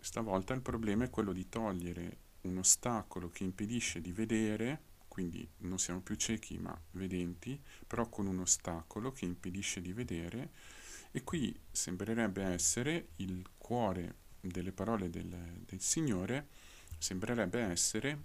stavolta 0.01 0.53
il 0.53 0.61
problema 0.61 1.05
è 1.05 1.09
quello 1.09 1.31
di 1.31 1.47
togliere 1.47 2.17
un 2.41 2.57
ostacolo 2.57 3.29
che 3.29 3.45
impedisce 3.45 4.01
di 4.01 4.11
vedere, 4.11 4.81
quindi 5.07 5.47
non 5.59 5.79
siamo 5.79 6.01
più 6.01 6.15
ciechi 6.15 6.57
ma 6.57 6.77
vedenti, 6.91 7.57
però 7.87 8.09
con 8.09 8.27
un 8.27 8.39
ostacolo 8.39 9.13
che 9.13 9.23
impedisce 9.23 9.79
di 9.79 9.93
vedere, 9.93 10.51
e 11.11 11.23
qui 11.23 11.57
sembrerebbe 11.71 12.43
essere 12.43 13.09
il 13.17 13.47
cuore 13.57 14.15
delle 14.41 14.73
parole 14.73 15.09
del, 15.09 15.63
del 15.65 15.79
Signore, 15.79 16.47
sembrerebbe 17.01 17.59
essere 17.59 18.23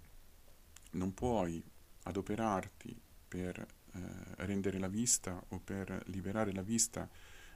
non 0.92 1.14
puoi 1.14 1.64
adoperarti 2.02 2.94
per 3.26 3.58
eh, 3.58 4.00
rendere 4.44 4.78
la 4.78 4.88
vista 4.88 5.42
o 5.48 5.58
per 5.60 6.02
liberare 6.08 6.52
la 6.52 6.60
vista 6.60 7.08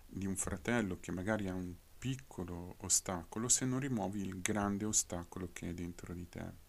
di 0.06 0.24
un 0.24 0.34
fratello 0.34 0.98
che 0.98 1.12
magari 1.12 1.46
ha 1.48 1.54
un 1.54 1.74
piccolo 1.98 2.76
ostacolo 2.78 3.50
se 3.50 3.66
non 3.66 3.80
rimuovi 3.80 4.20
il 4.20 4.40
grande 4.40 4.86
ostacolo 4.86 5.50
che 5.52 5.68
è 5.68 5.74
dentro 5.74 6.14
di 6.14 6.26
te. 6.26 6.68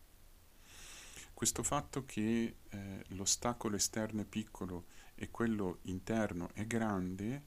Questo 1.34 1.64
fatto 1.64 2.04
che 2.04 2.56
eh, 2.68 3.06
l'ostacolo 3.08 3.78
esterno 3.78 4.22
è 4.22 4.26
piccolo 4.26 4.86
e 5.16 5.32
quello 5.32 5.80
interno 5.84 6.50
è 6.54 6.68
grande, 6.68 7.46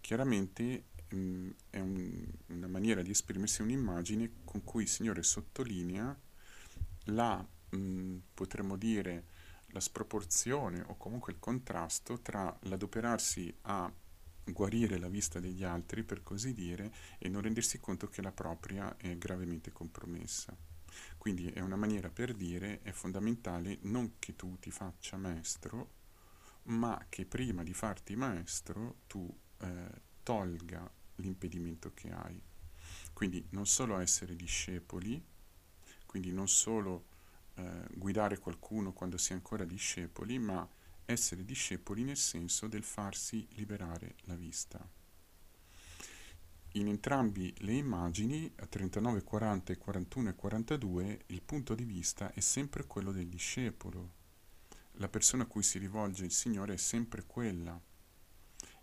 chiaramente 0.00 0.84
mh, 1.08 1.16
mm, 1.16 1.50
è 1.70 1.80
un, 1.80 2.26
una 2.46 2.68
maniera 2.68 3.02
di 3.02 3.10
esprimersi 3.10 3.60
un'immagine 3.60 4.30
con 4.44 4.62
cui 4.62 4.84
il 4.84 4.88
Signore 4.88 5.24
sottolinea 5.24 6.16
la, 7.04 7.36
mh, 7.70 7.76
mm, 7.76 8.18
potremmo 8.34 8.76
dire, 8.76 9.24
la 9.68 9.80
sproporzione 9.80 10.82
o 10.86 10.96
comunque 10.96 11.32
il 11.32 11.38
contrasto 11.38 12.20
tra 12.20 12.56
l'adoperarsi 12.62 13.52
a 13.62 13.92
guarire 14.44 14.98
la 14.98 15.08
vista 15.08 15.40
degli 15.40 15.64
altri, 15.64 16.04
per 16.04 16.22
così 16.22 16.52
dire, 16.52 16.92
e 17.18 17.28
non 17.28 17.42
rendersi 17.42 17.80
conto 17.80 18.08
che 18.08 18.22
la 18.22 18.32
propria 18.32 18.96
è 18.96 19.16
gravemente 19.16 19.72
compromessa. 19.72 20.56
Quindi 21.18 21.48
è 21.48 21.60
una 21.60 21.76
maniera 21.76 22.08
per 22.08 22.34
dire 22.34 22.80
è 22.82 22.92
fondamentale 22.92 23.78
non 23.82 24.14
che 24.18 24.36
tu 24.36 24.58
ti 24.60 24.70
faccia 24.70 25.16
maestro, 25.16 26.02
ma 26.64 27.06
che 27.08 27.24
prima 27.26 27.62
di 27.62 27.74
farti 27.74 28.14
maestro 28.14 28.98
tu 29.06 29.28
eh, 29.58 29.90
tolga 30.22 30.88
l'impedimento 31.16 31.92
che 31.94 32.10
hai. 32.10 32.40
Quindi 33.12 33.46
non 33.50 33.66
solo 33.66 33.98
essere 33.98 34.36
discepoli, 34.36 35.22
quindi 36.14 36.30
non 36.30 36.46
solo 36.46 37.06
eh, 37.54 37.88
guidare 37.92 38.38
qualcuno 38.38 38.92
quando 38.92 39.18
si 39.18 39.32
è 39.32 39.34
ancora 39.34 39.64
discepoli, 39.64 40.38
ma 40.38 40.64
essere 41.04 41.44
discepoli 41.44 42.04
nel 42.04 42.16
senso 42.16 42.68
del 42.68 42.84
farsi 42.84 43.44
liberare 43.54 44.14
la 44.26 44.36
vista. 44.36 44.88
In 46.74 46.86
entrambi 46.86 47.52
le 47.62 47.72
immagini, 47.72 48.48
a 48.58 48.66
39, 48.66 49.24
40 49.24 49.72
e 49.72 49.76
41 49.76 50.28
e 50.28 50.34
42, 50.36 51.22
il 51.26 51.42
punto 51.42 51.74
di 51.74 51.84
vista 51.84 52.32
è 52.32 52.38
sempre 52.38 52.86
quello 52.86 53.10
del 53.10 53.26
discepolo. 53.26 54.12
La 54.98 55.08
persona 55.08 55.42
a 55.42 55.46
cui 55.46 55.64
si 55.64 55.78
rivolge 55.78 56.24
il 56.24 56.30
Signore 56.30 56.74
è 56.74 56.76
sempre 56.76 57.24
quella. 57.26 57.76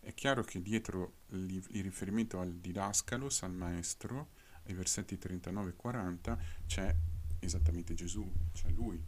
È 0.01 0.13
chiaro 0.13 0.43
che 0.43 0.61
dietro 0.61 1.19
il 1.27 1.63
riferimento 1.81 2.41
al 2.41 2.55
didascalos, 2.55 3.43
al 3.43 3.53
maestro, 3.53 4.31
ai 4.63 4.73
versetti 4.73 5.17
39 5.17 5.69
e 5.69 5.75
40, 5.75 6.39
c'è 6.65 6.95
esattamente 7.45 7.93
Gesù, 7.93 8.29
cioè 8.53 8.71
lui. 8.71 9.03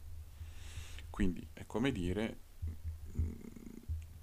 Quindi 1.10 1.48
è 1.54 1.66
come 1.66 1.92
dire, 1.92 2.40
mm, 3.18 3.32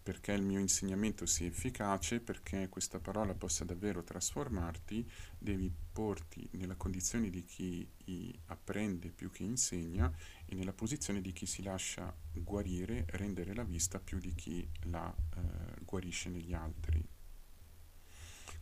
perché 0.03 0.33
il 0.33 0.43
mio 0.43 0.59
insegnamento 0.59 1.25
sia 1.25 1.47
efficace, 1.47 2.21
perché 2.21 2.69
questa 2.69 2.99
parola 2.99 3.35
possa 3.35 3.65
davvero 3.65 4.03
trasformarti, 4.03 5.09
devi 5.39 5.73
porti 5.93 6.49
nella 6.53 6.75
condizione 6.75 7.31
di 7.31 7.45
chi 7.45 7.89
apprende 8.47 9.11
più 9.11 9.31
che 9.31 9.45
insegna 9.45 10.13
e 10.47 10.55
nella 10.55 10.73
posizione 10.73 11.21
di 11.21 11.33
chi 11.33 11.47
si 11.47 11.63
lascia 11.63 12.13
guarire, 12.33 13.05
rendere 13.11 13.55
la 13.55 13.65
vista 13.65 14.01
più 14.01 14.19
di 14.19 14.35
chi 14.35 14.69
la 14.85 15.15
eh, 15.37 15.85
guarisce 15.85 16.29
negli 16.29 16.55
altri. 16.55 17.07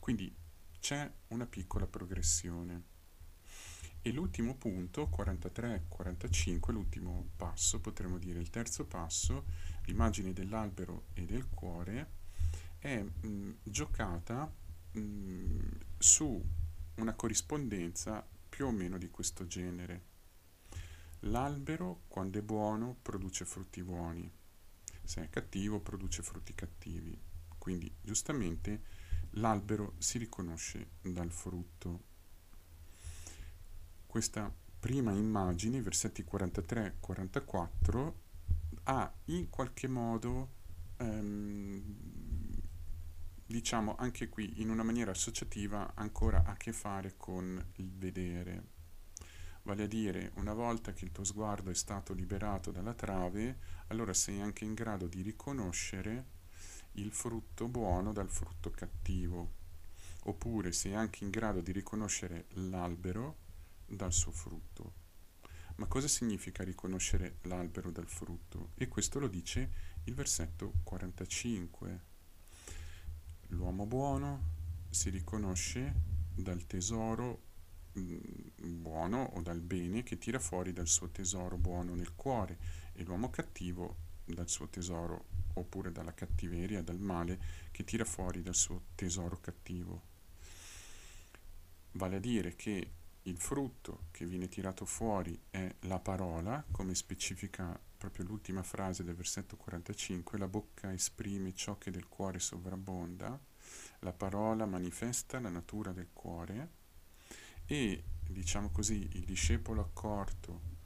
Quindi 0.00 0.35
c'è 0.81 1.11
una 1.28 1.47
piccola 1.47 1.87
progressione. 1.87 2.97
E 4.00 4.12
l'ultimo 4.12 4.57
punto, 4.57 5.11
43-45, 5.14 6.73
l'ultimo 6.73 7.31
passo, 7.37 7.81
potremmo 7.81 8.19
dire 8.19 8.38
il 8.38 8.50
terzo 8.50 8.87
passo, 8.87 9.45
l'immagine 9.85 10.33
dell'albero 10.33 11.07
e 11.14 11.25
del 11.25 11.49
cuore, 11.49 12.12
è 12.78 13.00
mh, 13.00 13.57
giocata 13.62 14.50
mh, 14.93 15.59
su 15.99 16.43
una 16.95 17.14
corrispondenza 17.14 18.26
più 18.49 18.67
o 18.67 18.71
meno 18.71 18.99
di 18.99 19.11
questo 19.11 19.47
genere. 19.47 20.02
L'albero, 21.23 22.02
quando 22.09 22.38
è 22.38 22.43
buono, 22.43 22.97
produce 23.02 23.45
frutti 23.45 23.83
buoni, 23.83 24.31
se 25.02 25.25
è 25.25 25.28
cattivo, 25.28 25.81
produce 25.81 26.23
frutti 26.23 26.55
cattivi. 26.55 27.21
Quindi, 27.59 27.93
giustamente, 28.00 28.83
l'albero 29.33 29.95
si 29.99 30.19
riconosce 30.19 30.90
dal 31.02 31.31
frutto 31.31 32.08
questa 34.09 34.50
prima 34.81 35.12
immagine, 35.12 35.83
versetti 35.83 36.25
43-44, 36.25 38.12
ha 38.85 39.12
in 39.27 39.50
qualche 39.50 39.87
modo 39.87 40.55
ehm, 40.97 41.83
diciamo 43.45 43.97
anche 43.97 44.31
qui 44.31 44.62
in 44.62 44.71
una 44.71 44.83
maniera 44.83 45.11
associativa 45.11 45.93
ancora 45.95 46.43
a 46.45 46.57
che 46.57 46.73
fare 46.73 47.15
con 47.19 47.62
il 47.77 47.93
vedere. 47.93 48.77
Vale 49.62 49.83
a 49.83 49.87
dire, 49.87 50.33
una 50.37 50.55
volta 50.55 50.95
che 50.95 51.05
il 51.05 51.12
tuo 51.12 51.25
sguardo 51.25 51.71
è 51.71 51.75
stato 51.75 52.15
liberato 52.15 52.71
dalla 52.71 52.95
trave, 52.95 53.59
allora 53.88 54.15
sei 54.15 54.41
anche 54.41 54.65
in 54.65 54.73
grado 54.73 55.07
di 55.07 55.21
riconoscere 55.21 56.37
il 56.93 57.12
frutto 57.12 57.69
buono 57.69 58.12
dal 58.12 58.31
frutto 58.31 58.71
cattivo, 58.71 59.50
oppure 60.25 60.73
sei 60.73 60.95
anche 60.95 61.25
in 61.25 61.31
grado 61.31 61.61
di 61.61 61.73
riconoscere 61.73 62.47
l'albero 62.55 63.47
dal 63.88 64.12
suo 64.12 64.33
frutto. 64.33 65.07
Ma 65.76 65.87
cosa 65.87 66.09
significa 66.09 66.64
riconoscere 66.64 67.38
l'albero 67.42 67.90
dal 67.90 68.09
frutto? 68.09 68.71
E 68.75 68.88
questo 68.88 69.18
lo 69.18 69.28
dice 69.28 69.71
il 70.04 70.14
versetto 70.14 70.75
45. 70.83 72.00
L'uomo 73.49 73.87
buono 73.87 74.57
si 74.90 75.11
riconosce 75.11 75.95
dal 76.35 76.66
tesoro 76.66 77.42
mm, 77.99 78.16
buono 78.80 79.23
o 79.35 79.40
dal 79.40 79.61
bene 79.61 80.02
che 80.02 80.18
tira 80.18 80.38
fuori 80.38 80.73
dal 80.73 80.88
suo 80.88 81.11
tesoro 81.11 81.57
buono 81.57 81.95
nel 81.95 82.14
cuore 82.14 82.59
e 82.95 83.02
l'uomo 83.04 83.30
cattivo 83.30 83.97
dal 84.25 84.49
suo 84.49 84.68
tesoro 84.68 85.26
oppure 85.54 85.92
dalla 85.92 86.14
cattiveria, 86.14 86.83
dal 86.83 86.99
male 86.99 87.40
che 87.71 87.85
tira 87.85 88.04
fuori 88.04 88.42
dal 88.42 88.54
suo 88.54 88.83
tesoro 88.95 89.38
cattivo. 89.40 90.02
Vale 91.92 92.16
a 92.16 92.21
dire 92.21 92.54
che 92.54 92.92
il 93.29 93.39
frutto 93.39 94.07
che 94.11 94.25
viene 94.25 94.49
tirato 94.49 94.85
fuori 94.85 95.39
è 95.51 95.75
la 95.81 95.99
parola, 95.99 96.65
come 96.71 96.95
specifica 96.95 97.79
proprio 97.97 98.25
l'ultima 98.25 98.63
frase 98.63 99.05
del 99.05 99.15
versetto 99.15 99.57
45, 99.57 100.39
la 100.39 100.49
bocca 100.49 100.93
esprime 100.93 101.55
ciò 101.55 101.77
che 101.77 101.91
del 101.91 102.09
cuore 102.09 102.39
sovrabbonda, 102.39 103.39
la 104.01 104.13
parola 104.13 104.65
manifesta 104.65 105.41
la 105.41 105.51
natura 105.51 105.93
del 105.93 106.09
cuore 106.13 106.71
e, 107.67 108.03
diciamo 108.27 108.71
così, 108.71 109.07
il 109.13 109.25
discepolo 109.25 109.83
accorto 109.83 110.77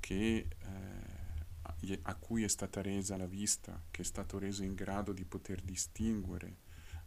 che, 0.00 0.46
eh, 0.58 1.98
a 2.02 2.14
cui 2.14 2.44
è 2.44 2.48
stata 2.48 2.80
resa 2.80 3.16
la 3.16 3.26
vista, 3.26 3.82
che 3.90 4.02
è 4.02 4.04
stato 4.04 4.38
reso 4.38 4.62
in 4.62 4.74
grado 4.74 5.12
di 5.12 5.24
poter 5.24 5.60
distinguere 5.60 6.56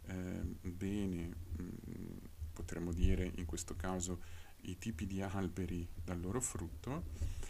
eh, 0.02 0.42
bene, 0.60 1.26
mh, 1.26 1.62
mm, 1.62 2.16
potremmo 2.52 2.92
dire 2.92 3.32
in 3.36 3.46
questo 3.46 3.74
caso, 3.74 4.20
i 4.66 4.78
tipi 4.78 5.06
di 5.06 5.22
alberi 5.22 5.86
dal 6.02 6.20
loro 6.20 6.40
frutto, 6.40 7.04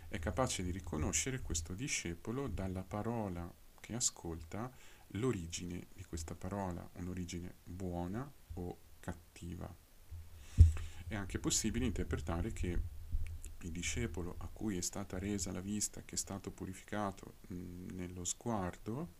è 0.08 0.18
capace 0.18 0.62
di 0.62 0.70
riconoscere 0.70 1.40
questo 1.40 1.74
discepolo 1.74 2.48
dalla 2.48 2.82
parola 2.82 3.52
che 3.80 3.94
ascolta 3.94 4.70
l'origine 5.10 5.86
di 5.94 6.04
questa 6.04 6.34
parola, 6.34 6.88
un'origine 6.94 7.54
buona 7.64 8.30
o 8.54 8.78
cattiva. 9.00 9.72
È 11.08 11.14
anche 11.14 11.38
possibile 11.38 11.86
interpretare 11.86 12.52
che 12.52 12.80
il 13.60 13.70
discepolo 13.72 14.34
a 14.38 14.48
cui 14.52 14.76
è 14.76 14.80
stata 14.80 15.18
resa 15.18 15.52
la 15.52 15.60
vista, 15.60 16.02
che 16.04 16.14
è 16.14 16.18
stato 16.18 16.50
purificato 16.50 17.36
mh, 17.48 17.94
nello 17.94 18.24
sguardo, 18.24 19.14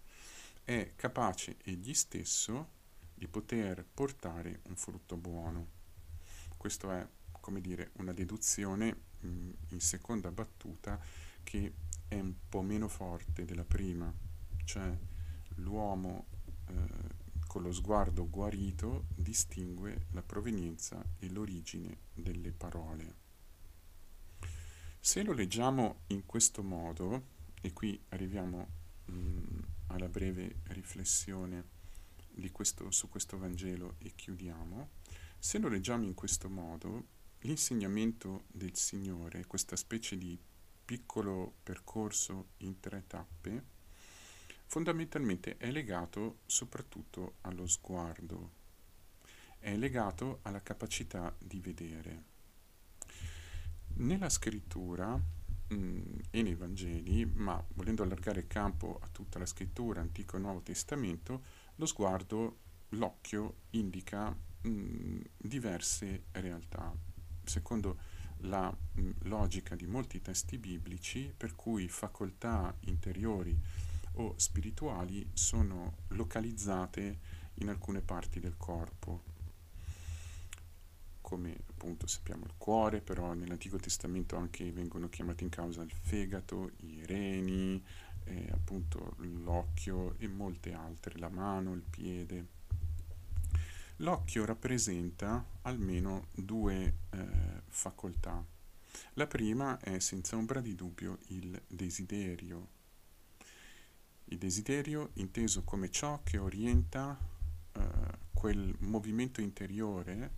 è 0.64 0.92
capace 0.96 1.56
egli 1.64 1.94
stesso 1.94 2.74
di 3.14 3.26
poter 3.28 3.84
portare 3.84 4.60
un 4.64 4.76
frutto 4.76 5.16
buono. 5.16 5.74
Questo 6.56 6.90
è 6.90 7.06
come 7.46 7.60
dire, 7.60 7.92
una 7.98 8.12
deduzione 8.12 9.02
mh, 9.20 9.50
in 9.68 9.80
seconda 9.80 10.32
battuta 10.32 11.00
che 11.44 11.74
è 12.08 12.18
un 12.18 12.34
po' 12.48 12.60
meno 12.60 12.88
forte 12.88 13.44
della 13.44 13.62
prima, 13.62 14.12
cioè 14.64 14.92
l'uomo 15.58 16.26
eh, 16.66 16.74
con 17.46 17.62
lo 17.62 17.70
sguardo 17.70 18.28
guarito 18.28 19.04
distingue 19.14 20.06
la 20.10 20.22
provenienza 20.22 21.00
e 21.20 21.30
l'origine 21.30 21.98
delle 22.14 22.50
parole. 22.50 23.14
Se 24.98 25.22
lo 25.22 25.32
leggiamo 25.32 26.00
in 26.08 26.26
questo 26.26 26.64
modo, 26.64 27.26
e 27.60 27.72
qui 27.72 27.96
arriviamo 28.08 28.68
mh, 29.04 29.58
alla 29.86 30.08
breve 30.08 30.62
riflessione 30.64 31.62
questo, 32.50 32.90
su 32.90 33.08
questo 33.08 33.38
Vangelo 33.38 33.94
e 33.98 34.16
chiudiamo, 34.16 34.88
se 35.38 35.58
lo 35.58 35.68
leggiamo 35.68 36.02
in 36.02 36.14
questo 36.14 36.48
modo, 36.48 37.14
L'insegnamento 37.40 38.44
del 38.48 38.74
Signore, 38.76 39.46
questa 39.46 39.76
specie 39.76 40.16
di 40.16 40.38
piccolo 40.84 41.56
percorso 41.62 42.50
in 42.58 42.80
tre 42.80 43.04
tappe, 43.06 43.64
fondamentalmente 44.66 45.56
è 45.56 45.70
legato 45.70 46.38
soprattutto 46.46 47.34
allo 47.42 47.66
sguardo, 47.66 48.52
è 49.58 49.76
legato 49.76 50.40
alla 50.42 50.62
capacità 50.62 51.34
di 51.38 51.60
vedere. 51.60 52.24
Nella 53.98 54.28
scrittura 54.28 55.14
mh, 55.14 55.74
mm, 55.74 56.18
e 56.30 56.42
nei 56.42 56.54
Vangeli, 56.54 57.26
ma 57.26 57.62
volendo 57.74 58.02
allargare 58.02 58.40
il 58.40 58.46
campo 58.46 58.98
a 59.02 59.08
tutta 59.08 59.38
la 59.38 59.46
scrittura, 59.46 60.00
Antico 60.00 60.36
e 60.36 60.40
Nuovo 60.40 60.62
Testamento, 60.62 61.42
lo 61.76 61.86
sguardo, 61.86 62.58
l'occhio 62.90 63.62
indica 63.70 64.30
mh, 64.30 64.68
mm, 64.68 65.20
diverse 65.36 66.24
realtà 66.32 67.05
secondo 67.46 67.98
la 68.40 68.70
mh, 68.70 69.10
logica 69.22 69.74
di 69.74 69.86
molti 69.86 70.20
testi 70.20 70.58
biblici, 70.58 71.32
per 71.36 71.54
cui 71.54 71.88
facoltà 71.88 72.74
interiori 72.80 73.56
o 74.18 74.34
spirituali 74.36 75.28
sono 75.32 75.96
localizzate 76.08 77.18
in 77.54 77.68
alcune 77.68 78.00
parti 78.00 78.40
del 78.40 78.56
corpo 78.56 79.34
come 81.26 81.56
appunto 81.70 82.06
sappiamo 82.06 82.44
il 82.44 82.52
cuore, 82.56 83.00
però 83.00 83.32
nell'Antico 83.32 83.78
Testamento 83.78 84.36
anche 84.36 84.70
vengono 84.70 85.08
chiamati 85.08 85.42
in 85.42 85.48
causa 85.48 85.82
il 85.82 85.90
fegato, 85.90 86.70
i 86.82 87.04
reni, 87.04 87.82
eh, 88.22 88.48
appunto 88.52 89.16
l'occhio 89.16 90.14
e 90.18 90.28
molte 90.28 90.72
altre, 90.72 91.18
la 91.18 91.28
mano, 91.28 91.74
il 91.74 91.82
piede. 91.82 92.46
L'occhio 94.00 94.44
rappresenta 94.44 95.42
almeno 95.62 96.26
due 96.34 96.96
eh, 97.10 97.62
facoltà. 97.68 98.44
La 99.14 99.26
prima 99.26 99.78
è 99.78 99.98
senza 100.00 100.36
ombra 100.36 100.60
di 100.60 100.74
dubbio 100.74 101.18
il 101.28 101.58
desiderio. 101.66 102.68
Il 104.24 104.36
desiderio 104.36 105.12
inteso 105.14 105.64
come 105.64 105.90
ciò 105.90 106.20
che 106.22 106.36
orienta 106.36 107.18
eh, 107.72 107.80
quel 108.34 108.74
movimento 108.80 109.40
interiore, 109.40 110.30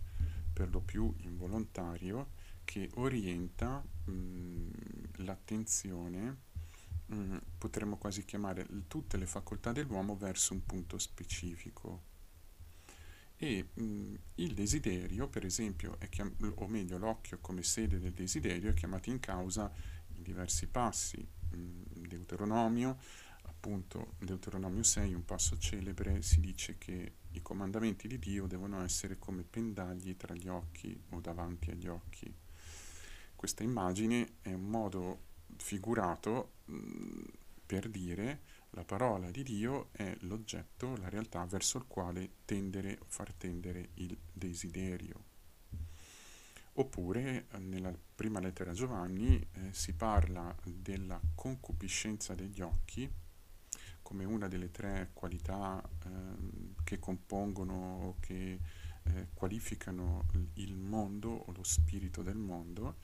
per 0.53 0.69
lo 0.69 0.79
più 0.79 1.13
involontario, 1.17 2.29
che 2.63 2.89
orienta 2.93 3.83
mh, 4.05 4.11
mm, 4.11 4.69
l'attenzione, 5.17 6.37
mh, 7.07 7.15
mm, 7.15 7.37
potremmo 7.57 7.97
quasi 7.97 8.23
chiamare 8.23 8.65
tutte 8.87 9.17
le 9.17 9.25
facoltà 9.25 9.73
dell'uomo 9.73 10.15
verso 10.15 10.53
un 10.53 10.65
punto 10.65 10.97
specifico 10.97 12.08
e 13.41 13.69
mh, 13.73 14.13
il 14.35 14.53
desiderio, 14.53 15.29
per 15.29 15.45
esempio, 15.45 15.97
chiam- 16.09 16.35
o 16.55 16.67
meglio 16.67 16.97
l'occhio 16.97 17.37
come 17.39 17.63
sede 17.63 17.97
del 17.97 18.11
desiderio, 18.11 18.69
è 18.71 18.73
chiamato 18.73 19.09
in 19.09 19.21
causa 19.21 19.71
in 20.15 20.23
diversi 20.23 20.67
passi. 20.67 21.25
Mh, 21.51 22.07
Deuteronomio, 22.07 22.97
appunto, 23.43 24.15
Deuteronomio 24.19 24.83
6, 24.83 25.13
un 25.13 25.23
passo 25.23 25.57
celebre, 25.57 26.21
si 26.21 26.41
dice 26.41 26.77
che 26.77 27.13
i 27.31 27.41
comandamenti 27.41 28.09
di 28.09 28.19
Dio 28.19 28.45
devono 28.45 28.83
essere 28.83 29.17
come 29.17 29.43
pendagli 29.43 30.17
tra 30.17 30.33
gli 30.35 30.49
occhi 30.49 31.01
o 31.11 31.21
davanti 31.21 31.71
agli 31.71 31.87
occhi. 31.87 32.33
Questa 33.35 33.63
immagine 33.63 34.33
è 34.41 34.51
un 34.51 34.65
modo 34.65 35.21
figurato 35.55 36.55
mh, 36.65 37.23
per 37.65 37.87
dire 37.87 38.41
la 38.71 38.83
parola 38.83 39.31
di 39.31 39.43
Dio 39.43 39.89
è 39.91 40.15
l'oggetto, 40.21 40.95
la 40.97 41.09
realtà 41.09 41.45
verso 41.45 41.77
il 41.77 41.85
quale 41.87 42.29
tendere 42.45 42.97
o 42.99 43.05
far 43.07 43.33
tendere 43.33 43.89
il 43.95 44.17
desiderio. 44.31 45.25
Oppure 46.73 47.47
nella 47.57 47.93
prima 48.15 48.39
lettera 48.39 48.71
a 48.71 48.73
Giovanni 48.75 49.35
eh, 49.39 49.73
si 49.73 49.93
parla 49.93 50.55
della 50.63 51.19
concupiscenza 51.35 52.35
degli 52.35 52.61
occhi 52.61 53.11
come 54.01 54.23
una 54.23 54.47
delle 54.47 54.71
tre 54.71 55.09
qualità 55.13 55.81
eh, 55.81 56.09
che 56.83 56.99
compongono 56.99 57.73
o 58.05 58.15
che 58.19 58.59
eh, 59.03 59.27
qualificano 59.33 60.25
il 60.55 60.75
mondo 60.75 61.29
o 61.29 61.51
lo 61.51 61.63
spirito 61.63 62.23
del 62.23 62.37
mondo 62.37 62.97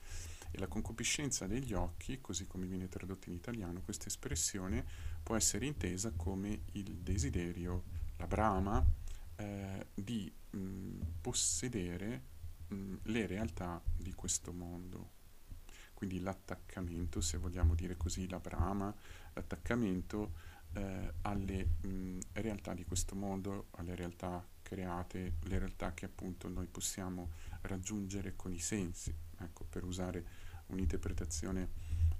e 0.56 0.58
la 0.58 0.66
concupiscenza 0.66 1.46
degli 1.46 1.74
occhi, 1.74 2.18
così 2.20 2.46
come 2.46 2.66
viene 2.66 2.88
tradotto 2.88 3.28
in 3.28 3.34
italiano, 3.34 3.82
questa 3.82 4.06
espressione 4.06 4.84
può 5.22 5.36
essere 5.36 5.66
intesa 5.66 6.12
come 6.16 6.62
il 6.72 6.96
desiderio, 6.96 7.84
la 8.16 8.26
brama 8.26 8.82
eh, 9.36 9.86
di 9.92 10.32
mh, 10.50 10.98
possedere 11.20 12.22
mh, 12.68 12.94
le 13.02 13.26
realtà 13.26 13.82
di 13.96 14.14
questo 14.14 14.52
mondo. 14.52 15.12
Quindi 15.92 16.20
l'attaccamento, 16.20 17.20
se 17.20 17.36
vogliamo 17.36 17.74
dire 17.74 17.96
così, 17.96 18.26
la 18.28 18.40
brama, 18.40 18.94
l'attaccamento 19.34 20.32
eh, 20.72 21.12
alle 21.22 21.68
mh, 21.82 22.18
realtà 22.32 22.72
di 22.72 22.84
questo 22.84 23.14
mondo, 23.14 23.66
alle 23.72 23.94
realtà 23.94 24.42
create, 24.62 25.34
le 25.42 25.58
realtà 25.58 25.92
che 25.92 26.06
appunto 26.06 26.48
noi 26.48 26.66
possiamo 26.66 27.30
raggiungere 27.62 28.34
con 28.36 28.52
i 28.52 28.58
sensi, 28.58 29.14
ecco, 29.38 29.64
per 29.68 29.84
usare 29.84 30.35
un'interpretazione 30.66 31.68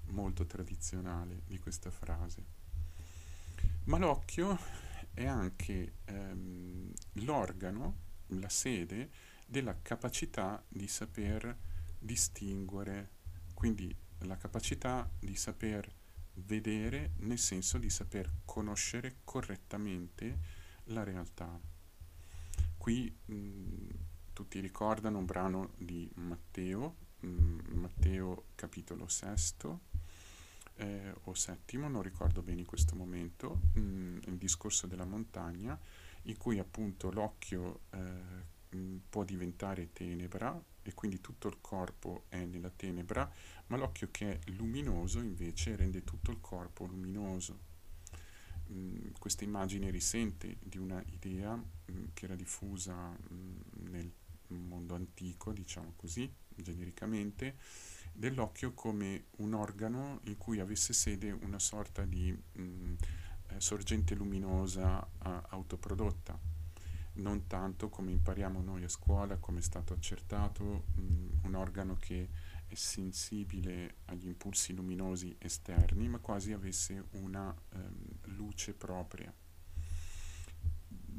molto 0.09 0.47
tradizionale 0.47 1.43
di 1.47 1.59
questa 1.59 1.91
frase. 1.91 2.45
Ma 3.85 3.99
l'occhio 3.99 4.59
è 5.15 5.27
anche 5.27 5.95
ehm, 6.05 6.93
l'organo, 7.25 8.05
la 8.29 8.49
sede 8.49 9.11
della 9.47 9.81
capacità 9.81 10.63
di 10.69 10.89
saper 10.89 11.57
distinguere, 11.99 13.11
quindi 13.55 13.95
la 14.21 14.37
capacità 14.37 15.09
di 15.19 15.37
saper 15.37 15.91
vedere 16.35 17.13
nel 17.19 17.39
senso 17.39 17.79
di 17.79 17.89
saper 17.89 18.31
conoscere 18.45 19.19
correttamente 19.25 20.39
la 20.87 21.03
realtà. 21.03 21.59
Qui 22.77 23.17
mh, 23.25 23.89
tutti 24.33 24.61
ricordano 24.61 25.19
un 25.19 25.25
brano 25.25 25.73
di 25.79 26.11
Matteo, 26.17 26.97
Matteo 27.27 28.47
capitolo 28.55 29.09
sesto 29.09 29.81
eh, 30.77 31.15
o 31.25 31.35
settimo, 31.35 31.89
non 31.89 32.03
ricordo 32.03 32.43
bene 32.43 32.61
in 32.61 32.67
questo 32.67 32.95
momento, 32.95 33.61
mh, 33.75 34.19
il 34.27 34.37
discorso 34.37 34.87
della 34.87 35.05
montagna, 35.05 35.79
in 36.23 36.37
cui 36.37 36.59
appunto 36.59 37.11
l'occhio 37.11 37.81
eh, 37.91 38.55
può 39.09 39.25
diventare 39.25 39.93
tenebra 39.93 40.61
e 40.83 40.95
quindi 40.95 41.21
tutto 41.21 41.49
il 41.49 41.59
corpo 41.61 42.25
è 42.29 42.45
nella 42.45 42.71
tenebra, 42.71 43.31
ma 43.67 43.77
l'occhio 43.77 44.09
che 44.11 44.39
è 44.39 44.51
luminoso 44.51 45.21
invece 45.21 45.77
rende 45.77 46.05
tutto 46.05 46.31
il 46.31 46.41
corpo 46.41 46.85
luminoso. 46.85 47.75
Mm, 48.71 49.13
questa 49.19 49.45
immagine 49.45 49.91
risente 49.91 50.57
di 50.61 50.79
una 50.79 51.03
idea 51.13 51.57
mm, 51.57 52.05
che 52.13 52.25
era 52.25 52.35
diffusa 52.35 52.95
mm, 53.11 53.61
nel 53.89 54.13
mondo 54.49 54.95
antico, 54.95 55.53
diciamo 55.53 55.93
così, 55.97 56.33
genericamente, 56.55 57.57
dell'occhio 58.13 58.73
come 58.73 59.27
un 59.39 59.55
organo 59.55 60.21
in 60.25 60.37
cui 60.37 60.61
avesse 60.61 60.93
sede 60.93 61.31
una 61.31 61.59
sorta 61.59 62.05
di 62.05 62.33
mh, 62.33 62.95
eh, 63.49 63.61
sorgente 63.61 64.15
luminosa 64.15 65.03
eh, 65.05 65.41
autoprodotta, 65.49 66.39
non 67.15 67.47
tanto 67.47 67.89
come 67.89 68.11
impariamo 68.13 68.61
noi 68.63 68.85
a 68.85 68.89
scuola, 68.89 69.37
come 69.37 69.59
è 69.59 69.63
stato 69.63 69.93
accertato, 69.95 70.87
mh, 70.95 71.47
un 71.47 71.55
organo 71.55 71.97
che 71.97 72.29
è 72.67 72.75
sensibile 72.75 73.97
agli 74.07 74.27
impulsi 74.27 74.75
luminosi 74.75 75.37
esterni, 75.39 76.09
ma 76.09 76.19
quasi 76.19 76.53
avesse 76.53 77.07
una 77.13 77.55
ehm, 77.75 78.35
luce 78.37 78.75
propria. 78.75 79.33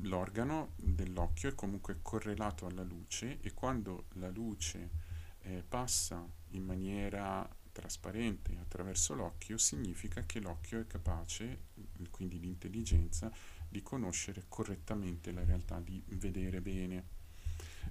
L'organo 0.01 0.73
dell'occhio 0.75 1.49
è 1.49 1.55
comunque 1.55 1.99
correlato 2.01 2.65
alla 2.65 2.83
luce 2.83 3.39
e 3.41 3.53
quando 3.53 4.05
la 4.13 4.29
luce 4.29 4.89
eh, 5.41 5.63
passa 5.67 6.27
in 6.49 6.63
maniera 6.63 7.47
trasparente 7.71 8.57
attraverso 8.59 9.13
l'occhio, 9.13 9.57
significa 9.57 10.23
che 10.25 10.39
l'occhio 10.39 10.79
è 10.79 10.87
capace, 10.87 11.65
quindi 12.09 12.39
l'intelligenza, 12.39 13.31
di 13.69 13.81
conoscere 13.81 14.45
correttamente 14.47 15.31
la 15.31 15.43
realtà, 15.43 15.79
di 15.79 16.01
vedere 16.09 16.61
bene. 16.61 17.15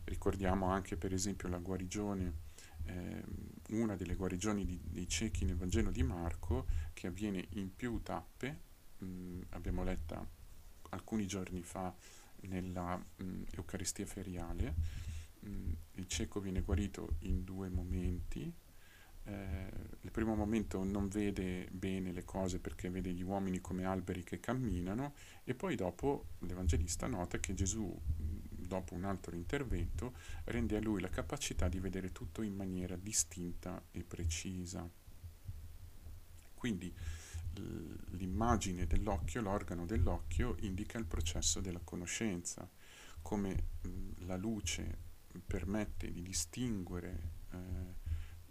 Ricordiamo 0.05 0.67
anche 0.67 0.97
per 0.97 1.13
esempio 1.13 1.49
la 1.49 1.59
guarigione 1.59 2.45
eh, 2.87 3.23
una 3.71 3.97
delle 3.97 4.15
guarigioni 4.15 4.65
di, 4.65 4.81
dei 4.83 5.09
ciechi 5.09 5.45
nel 5.45 5.57
Vangelo 5.57 5.91
di 5.91 6.03
Marco 6.03 6.67
che 6.93 7.09
avviene 7.09 7.47
in 7.51 7.75
più 7.75 8.01
tappe, 8.03 8.61
mh, 8.99 9.41
abbiamo 9.51 9.83
letta 9.83 10.25
alcuni 10.97 11.27
giorni 11.27 11.63
fa 11.63 11.95
nella 12.43 12.97
mh, 12.97 13.43
Eucaristia 13.53 14.07
feriale, 14.07 14.75
mh, 15.41 15.73
il 15.95 16.09
cieco 16.09 16.41
viene 16.41 16.63
guarito 16.63 17.17
in 17.21 17.45
due 17.45 17.69
momenti, 17.69 18.53
eh, 19.25 19.71
il 20.01 20.11
primo 20.11 20.35
momento 20.35 20.83
non 20.85 21.09
vede 21.09 21.69
bene 21.71 22.13
le 22.13 22.25
cose 22.25 22.59
perché 22.59 22.91
vede 22.91 23.13
gli 23.13 23.23
uomini 23.23 23.61
come 23.61 23.85
alberi 23.85 24.23
che 24.23 24.39
camminano 24.39 25.15
e 25.45 25.55
poi 25.55 25.75
dopo 25.75 26.27
l'Evangelista 26.41 27.07
nota 27.07 27.39
che 27.39 27.55
Gesù 27.55 28.01
dopo 28.67 28.95
un 28.95 29.05
altro 29.05 29.35
intervento, 29.35 30.15
rende 30.45 30.77
a 30.77 30.81
lui 30.81 31.01
la 31.01 31.09
capacità 31.09 31.69
di 31.69 31.79
vedere 31.79 32.13
tutto 32.13 32.43
in 32.43 32.55
maniera 32.55 32.97
distinta 32.97 33.83
e 33.93 34.03
precisa. 34.03 34.89
Quindi 36.55 36.93
l'immagine 38.11 38.87
dell'occhio, 38.87 39.41
l'organo 39.41 39.87
dell'occhio, 39.87 40.57
indica 40.61 40.99
il 40.99 41.07
processo 41.07 41.61
della 41.61 41.81
conoscenza, 41.83 42.69
come 43.23 43.65
la 44.27 44.37
luce 44.37 45.05
permette 45.45 46.13
di 46.13 46.23
distinguere 46.23 47.33
eh, 47.53 47.59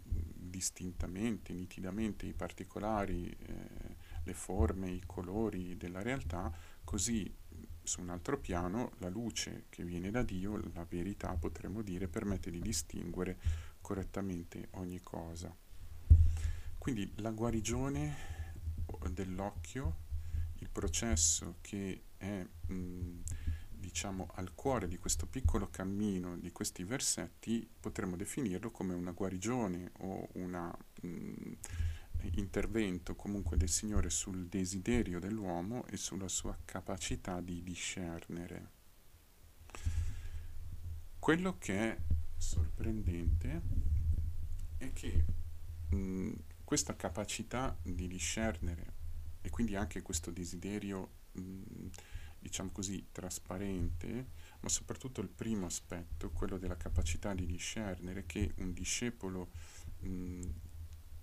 distintamente, 0.02 1.52
nitidamente 1.52 2.26
i 2.26 2.32
particolari, 2.32 3.28
eh, 3.28 3.96
le 4.22 4.34
forme, 4.34 4.90
i 4.90 5.02
colori 5.04 5.76
della 5.76 6.02
realtà, 6.02 6.52
così 6.84 7.32
su 7.82 8.00
un 8.00 8.10
altro 8.10 8.38
piano 8.38 8.92
la 8.98 9.08
luce 9.08 9.64
che 9.68 9.84
viene 9.84 10.10
da 10.10 10.22
Dio, 10.22 10.56
la 10.74 10.84
verità 10.88 11.34
potremmo 11.34 11.82
dire, 11.82 12.08
permette 12.08 12.50
di 12.50 12.60
distinguere 12.60 13.38
correttamente 13.80 14.68
ogni 14.72 15.00
cosa. 15.02 15.54
Quindi 16.78 17.12
la 17.16 17.30
guarigione 17.30 18.35
dell'occhio, 19.10 20.04
il 20.58 20.68
processo 20.70 21.56
che 21.60 22.02
è 22.16 22.46
mh, 22.66 23.22
diciamo 23.70 24.28
al 24.34 24.54
cuore 24.54 24.88
di 24.88 24.98
questo 24.98 25.26
piccolo 25.26 25.68
cammino 25.70 26.36
di 26.36 26.50
questi 26.50 26.82
versetti, 26.84 27.68
potremmo 27.78 28.16
definirlo 28.16 28.70
come 28.70 28.94
una 28.94 29.12
guarigione 29.12 29.92
o 29.98 30.28
mh, 30.32 31.52
intervento 32.32 33.14
comunque 33.14 33.56
del 33.56 33.68
Signore 33.68 34.10
sul 34.10 34.48
desiderio 34.48 35.20
dell'uomo 35.20 35.86
e 35.86 35.96
sulla 35.96 36.28
sua 36.28 36.56
capacità 36.64 37.40
di 37.40 37.62
discernere. 37.62 38.74
Quello 41.18 41.56
che 41.58 41.78
è 41.78 41.98
sorprendente 42.36 43.62
è 44.78 44.92
che 44.92 45.24
mh, 45.90 46.32
questa 46.64 46.96
capacità 46.96 47.76
di 47.82 48.08
discernere 48.08 48.95
e 49.46 49.50
quindi 49.50 49.76
anche 49.76 50.02
questo 50.02 50.32
desiderio, 50.32 51.08
mh, 51.30 51.86
diciamo 52.40 52.70
così, 52.72 53.06
trasparente, 53.12 54.30
ma 54.58 54.68
soprattutto 54.68 55.20
il 55.20 55.28
primo 55.28 55.66
aspetto, 55.66 56.30
quello 56.30 56.58
della 56.58 56.76
capacità 56.76 57.32
di 57.32 57.46
discernere 57.46 58.26
che 58.26 58.54
un 58.56 58.72
discepolo 58.72 59.50
mh, 60.00 60.48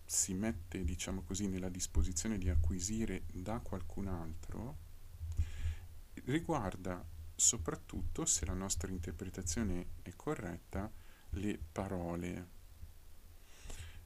si 0.05 0.33
mette, 0.35 0.85
diciamo 0.85 1.23
così, 1.23 1.47
nella 1.47 1.67
disposizione 1.67 2.37
di 2.37 2.47
acquisire 2.47 3.23
da 3.29 3.59
qualcun 3.59 4.07
altro, 4.07 4.77
riguarda 6.23 7.05
soprattutto, 7.35 8.23
se 8.23 8.45
la 8.45 8.53
nostra 8.53 8.89
interpretazione 8.89 9.87
è 10.01 10.13
corretta, 10.15 10.89
le 11.31 11.59
parole. 11.73 12.52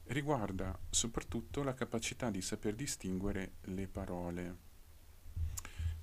Riguarda 0.08 0.78
soprattutto 0.90 1.62
la 1.62 1.74
capacità 1.74 2.30
di 2.30 2.40
saper 2.40 2.74
distinguere 2.74 3.52
le 3.62 3.86
parole. 3.86 4.56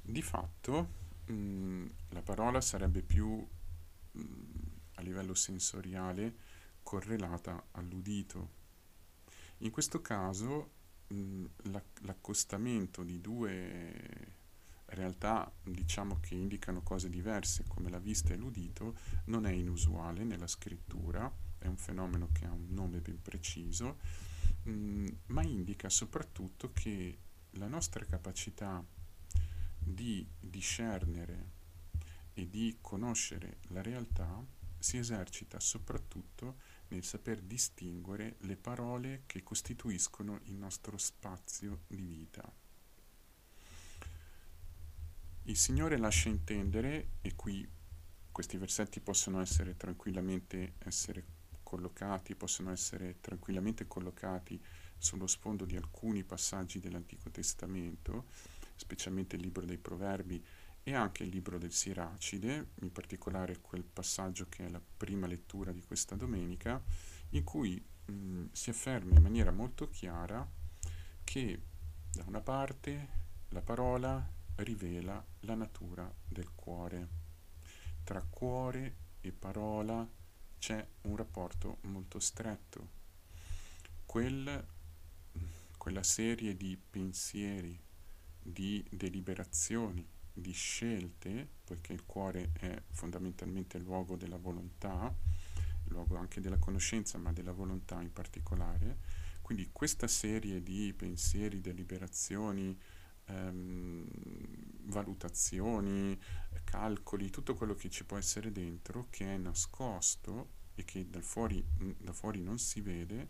Di 0.01 0.21
fatto, 0.21 0.89
mm, 1.31 1.85
la 2.09 2.21
parola 2.21 2.61
sarebbe 2.61 3.01
più 3.01 3.45
mm, 4.17 4.23
a 4.95 5.01
livello 5.01 5.33
sensoriale 5.33 6.35
correlata 6.83 7.65
all'udito 7.71 8.63
in 9.59 9.71
questo 9.71 10.01
caso 10.01 10.71
mh, 11.07 11.45
l'accostamento 12.01 13.03
di 13.03 13.21
due 13.21 14.33
realtà 14.87 15.51
diciamo 15.63 16.19
che 16.19 16.35
indicano 16.35 16.81
cose 16.81 17.09
diverse 17.09 17.63
come 17.67 17.89
la 17.89 17.99
vista 17.99 18.33
e 18.33 18.37
l'udito 18.37 18.95
non 19.25 19.45
è 19.45 19.51
inusuale 19.51 20.23
nella 20.23 20.47
scrittura, 20.47 21.31
è 21.65 21.67
un 21.67 21.77
fenomeno 21.77 22.29
che 22.31 22.45
ha 22.45 22.51
un 22.51 22.67
nome 22.69 22.99
ben 22.99 23.21
preciso, 23.21 23.97
mh, 24.63 25.07
ma 25.27 25.43
indica 25.43 25.89
soprattutto 25.89 26.71
che 26.71 27.17
la 27.51 27.67
nostra 27.67 28.05
capacità 28.05 28.83
di 29.79 30.27
discernere 30.39 31.53
e 32.33 32.49
di 32.49 32.77
conoscere 32.81 33.57
la 33.69 33.81
realtà 33.81 34.43
si 34.77 34.97
esercita 34.97 35.59
soprattutto 35.59 36.57
nel 36.89 37.03
saper 37.03 37.41
distinguere 37.41 38.35
le 38.41 38.55
parole 38.55 39.23
che 39.25 39.41
costituiscono 39.41 40.41
il 40.43 40.55
nostro 40.55 40.97
spazio 40.97 41.81
di 41.87 42.05
vita. 42.05 42.53
Il 45.43 45.57
Signore 45.57 45.97
lascia 45.97 46.29
intendere, 46.29 47.09
e 47.21 47.35
qui 47.35 47.67
questi 48.31 48.57
versetti 48.57 48.99
possono 48.99 49.39
essere 49.41 49.77
tranquillamente 49.77 50.73
essere 50.79 51.34
collocati, 51.65 52.35
possono 52.35 52.71
essere 52.71 53.17
tranquillamente 53.19 53.87
collocati 53.87 54.63
sullo 54.97 55.25
sfondo 55.25 55.65
di 55.65 55.75
alcuni 55.75 56.23
passaggi 56.23 56.79
dell'Antico 56.79 57.31
Testamento, 57.31 58.27
specialmente 58.75 59.35
il 59.35 59.41
libro 59.41 59.65
dei 59.65 59.79
Proverbi 59.79 60.45
e 60.83 60.93
anche 60.93 61.23
il 61.23 61.29
libro 61.29 61.57
del 61.57 61.73
Siracide, 61.73 62.67
in 62.81 62.91
particolare 62.91 63.59
quel 63.59 63.83
passaggio 63.83 64.45
che 64.47 64.67
è 64.67 64.69
la 64.69 64.79
prima 64.79 65.25
lettura 65.25 65.71
di 65.71 65.81
questa 65.81 66.15
domenica, 66.15 66.79
in 67.29 67.43
cui 67.43 67.83
mh, 68.05 68.45
si 68.51 68.69
afferma 68.69 69.15
in 69.15 69.23
maniera 69.23 69.51
molto 69.51 69.89
chiara 69.89 70.47
che 71.23 71.59
da 72.11 72.23
una 72.27 72.41
parte 72.41 73.23
la 73.49 73.61
parola 73.61 74.31
rivela 74.57 75.25
la 75.41 75.55
natura 75.55 76.13
del 76.23 76.51
cuore. 76.53 77.07
Tra 78.03 78.21
cuore 78.21 78.95
e 79.21 79.31
parola 79.31 80.07
c'è 80.65 80.83
un 81.01 81.15
rapporto 81.15 81.77
molto 81.81 82.19
stretto. 82.19 82.87
Quel, 84.03 84.65
quella 85.77 86.01
serie 86.01 86.57
di 86.57 86.75
pensieri, 86.75 87.79
di 88.41 88.83
deliberazioni, 88.89 90.03
di 90.33 90.51
scelte, 90.53 91.47
poiché 91.63 91.93
il 91.93 92.03
cuore 92.07 92.49
è 92.53 92.81
fondamentalmente 92.89 93.77
il 93.77 93.83
luogo 93.83 94.15
della 94.15 94.37
volontà, 94.37 95.13
il 95.83 95.91
luogo 95.91 96.15
anche 96.17 96.41
della 96.41 96.57
conoscenza, 96.57 97.19
ma 97.19 97.31
della 97.31 97.51
volontà 97.51 98.01
in 98.01 98.11
particolare. 98.11 98.97
Quindi 99.43 99.69
questa 99.71 100.07
serie 100.07 100.63
di 100.63 100.91
pensieri, 100.97 101.61
deliberazioni, 101.61 102.75
ehm, 103.25 104.07
valutazioni, 104.83 106.19
calcoli, 106.63 107.29
tutto 107.29 107.55
quello 107.55 107.75
che 107.75 107.89
ci 107.89 108.05
può 108.05 108.17
essere 108.17 108.51
dentro, 108.51 109.07
che 109.09 109.33
è 109.33 109.37
nascosto 109.37 110.49
e 110.75 110.83
che 110.83 111.09
da 111.09 111.21
fuori, 111.21 111.65
da 111.97 112.13
fuori 112.13 112.41
non 112.41 112.57
si 112.57 112.81
vede, 112.81 113.29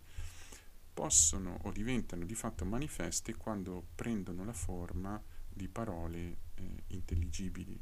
possono 0.93 1.59
o 1.63 1.71
diventano 1.71 2.25
di 2.25 2.35
fatto 2.35 2.65
manifesti 2.65 3.33
quando 3.33 3.87
prendono 3.95 4.45
la 4.45 4.53
forma 4.53 5.21
di 5.47 5.67
parole 5.67 6.37
eh, 6.55 6.83
intelligibili. 6.87 7.79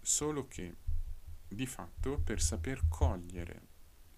Solo 0.00 0.48
che 0.48 0.76
di 1.46 1.66
fatto 1.66 2.18
per 2.18 2.40
saper 2.40 2.86
cogliere 2.88 3.68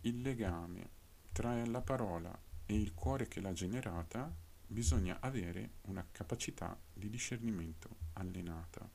il 0.03 0.21
legame 0.21 0.91
tra 1.33 1.65
la 1.67 1.81
parola 1.81 2.37
e 2.67 2.75
il 2.77 2.95
cuore 2.95 3.27
che 3.27 3.41
l'ha 3.41 3.53
generata 3.53 4.33
bisogna 4.73 5.19
avere 5.21 5.75
una 5.83 6.05
capacità 6.11 6.77
di 6.93 7.09
discernimento 7.09 7.97
allenata. 8.15 8.89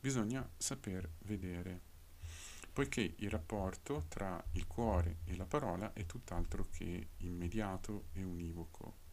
Bisogna 0.00 0.48
saper 0.56 1.10
vedere, 1.24 1.80
poiché 2.72 3.14
il 3.18 3.28
rapporto 3.28 4.04
tra 4.08 4.42
il 4.52 4.66
cuore 4.66 5.18
e 5.24 5.36
la 5.36 5.44
parola 5.44 5.92
è 5.92 6.06
tutt'altro 6.06 6.68
che 6.70 7.08
immediato 7.18 8.06
e 8.12 8.22
univoco. 8.22 9.06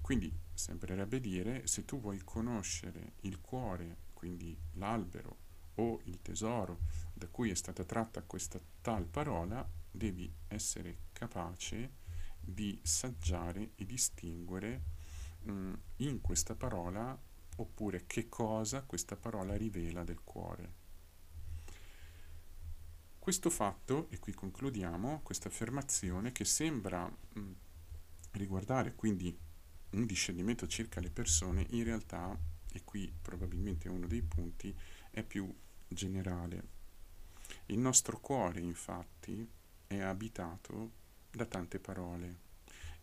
Quindi 0.00 0.32
sembrerebbe 0.52 1.20
dire 1.20 1.66
se 1.66 1.84
tu 1.84 2.00
vuoi 2.00 2.20
conoscere 2.24 3.12
il 3.20 3.40
cuore, 3.40 3.98
quindi 4.14 4.56
l'albero 4.72 5.36
o 5.76 6.00
il 6.04 6.22
tesoro 6.22 6.80
da 7.12 7.26
cui 7.28 7.50
è 7.50 7.54
stata 7.54 7.84
tratta 7.84 8.22
questa 8.22 8.60
tal 8.80 9.06
parola, 9.06 9.68
devi 9.90 10.32
essere 10.48 10.98
capace 11.12 12.02
di 12.40 12.78
saggiare 12.82 13.72
e 13.76 13.84
distinguere 13.84 14.93
mh, 15.44 15.52
mm, 15.52 15.72
in 15.96 16.20
questa 16.20 16.54
parola 16.54 17.18
oppure 17.56 18.04
che 18.06 18.28
cosa 18.28 18.82
questa 18.82 19.16
parola 19.16 19.56
rivela 19.56 20.02
del 20.04 20.20
cuore. 20.22 20.82
Questo 23.18 23.48
fatto, 23.48 24.08
e 24.10 24.18
qui 24.18 24.34
concludiamo, 24.34 25.20
questa 25.22 25.48
affermazione 25.48 26.32
che 26.32 26.44
sembra 26.44 27.06
mh, 27.06 27.40
mm, 27.40 27.52
riguardare 28.32 28.94
quindi 28.94 29.36
un 29.90 30.06
discernimento 30.06 30.66
circa 30.66 31.00
le 31.00 31.10
persone, 31.10 31.66
in 31.70 31.84
realtà, 31.84 32.36
e 32.72 32.82
qui 32.84 33.12
probabilmente 33.22 33.88
uno 33.88 34.06
dei 34.06 34.22
punti, 34.22 34.76
è 35.10 35.22
più 35.22 35.52
generale. 35.86 36.72
Il 37.66 37.78
nostro 37.78 38.18
cuore, 38.20 38.60
infatti, 38.60 39.48
è 39.86 40.00
abitato 40.00 40.92
da 41.30 41.46
tante 41.46 41.78
parole 41.78 42.42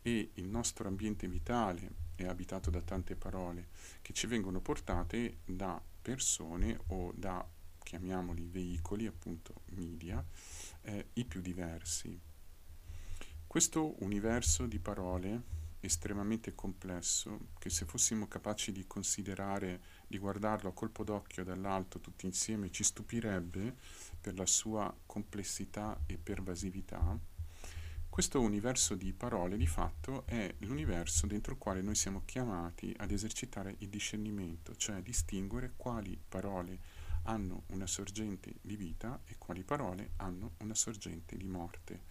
e 0.02 0.32
il 0.36 0.48
nostro 0.48 0.88
ambiente 0.88 1.28
vitale 1.28 2.10
è 2.24 2.28
abitato 2.28 2.70
da 2.70 2.82
tante 2.82 3.16
parole 3.16 3.70
che 4.02 4.14
ci 4.14 4.28
vengono 4.28 4.60
portate 4.62 5.40
da 5.46 5.82
persone 6.02 6.80
o 6.88 7.12
da, 7.16 7.46
chiamiamoli 7.84 8.48
veicoli, 8.48 9.06
appunto 9.06 9.62
media, 9.72 10.24
eh, 10.82 11.10
i 11.14 11.26
più 11.26 11.42
diversi. 11.42 12.20
Questo 13.46 13.96
universo 14.04 14.66
di 14.66 14.80
parole 14.80 15.60
estremamente 15.82 16.54
complesso 16.54 17.48
che 17.58 17.70
se 17.70 17.86
fossimo 17.86 18.28
capaci 18.28 18.72
di 18.72 18.86
considerare, 18.86 19.82
di 20.08 20.18
guardarlo 20.18 20.70
a 20.70 20.74
colpo 20.74 21.04
d'occhio 21.04 21.44
dall'alto 21.44 22.00
tutti 22.00 22.26
insieme, 22.26 22.72
ci 22.72 22.84
stupirebbe 22.84 23.76
per 24.22 24.36
la 24.36 24.46
sua 24.46 24.96
complessità 25.06 26.00
e 26.06 26.18
pervasività. 26.18 27.20
Questo 28.12 28.42
universo 28.42 28.96
di 28.96 29.14
parole 29.14 29.56
di 29.56 29.66
fatto 29.66 30.28
è 30.28 30.54
l'universo 30.60 31.28
dentro 31.28 31.54
il 31.54 31.58
quale 31.58 31.82
noi 31.82 31.96
siamo 31.96 32.24
chiamati 32.26 32.94
ad 32.98 33.10
esercitare 33.10 33.76
il 33.80 33.88
discernimento, 33.88 34.76
cioè 34.76 35.02
distinguere 35.02 35.72
quali 35.78 36.20
parole 36.28 36.78
hanno 37.24 37.64
una 37.68 37.88
sorgente 37.88 38.56
di 38.60 38.76
vita 38.76 39.18
e 39.26 39.38
quali 39.38 39.64
parole 39.64 40.12
hanno 40.18 40.56
una 40.58 40.76
sorgente 40.76 41.38
di 41.38 41.48
morte 41.48 42.02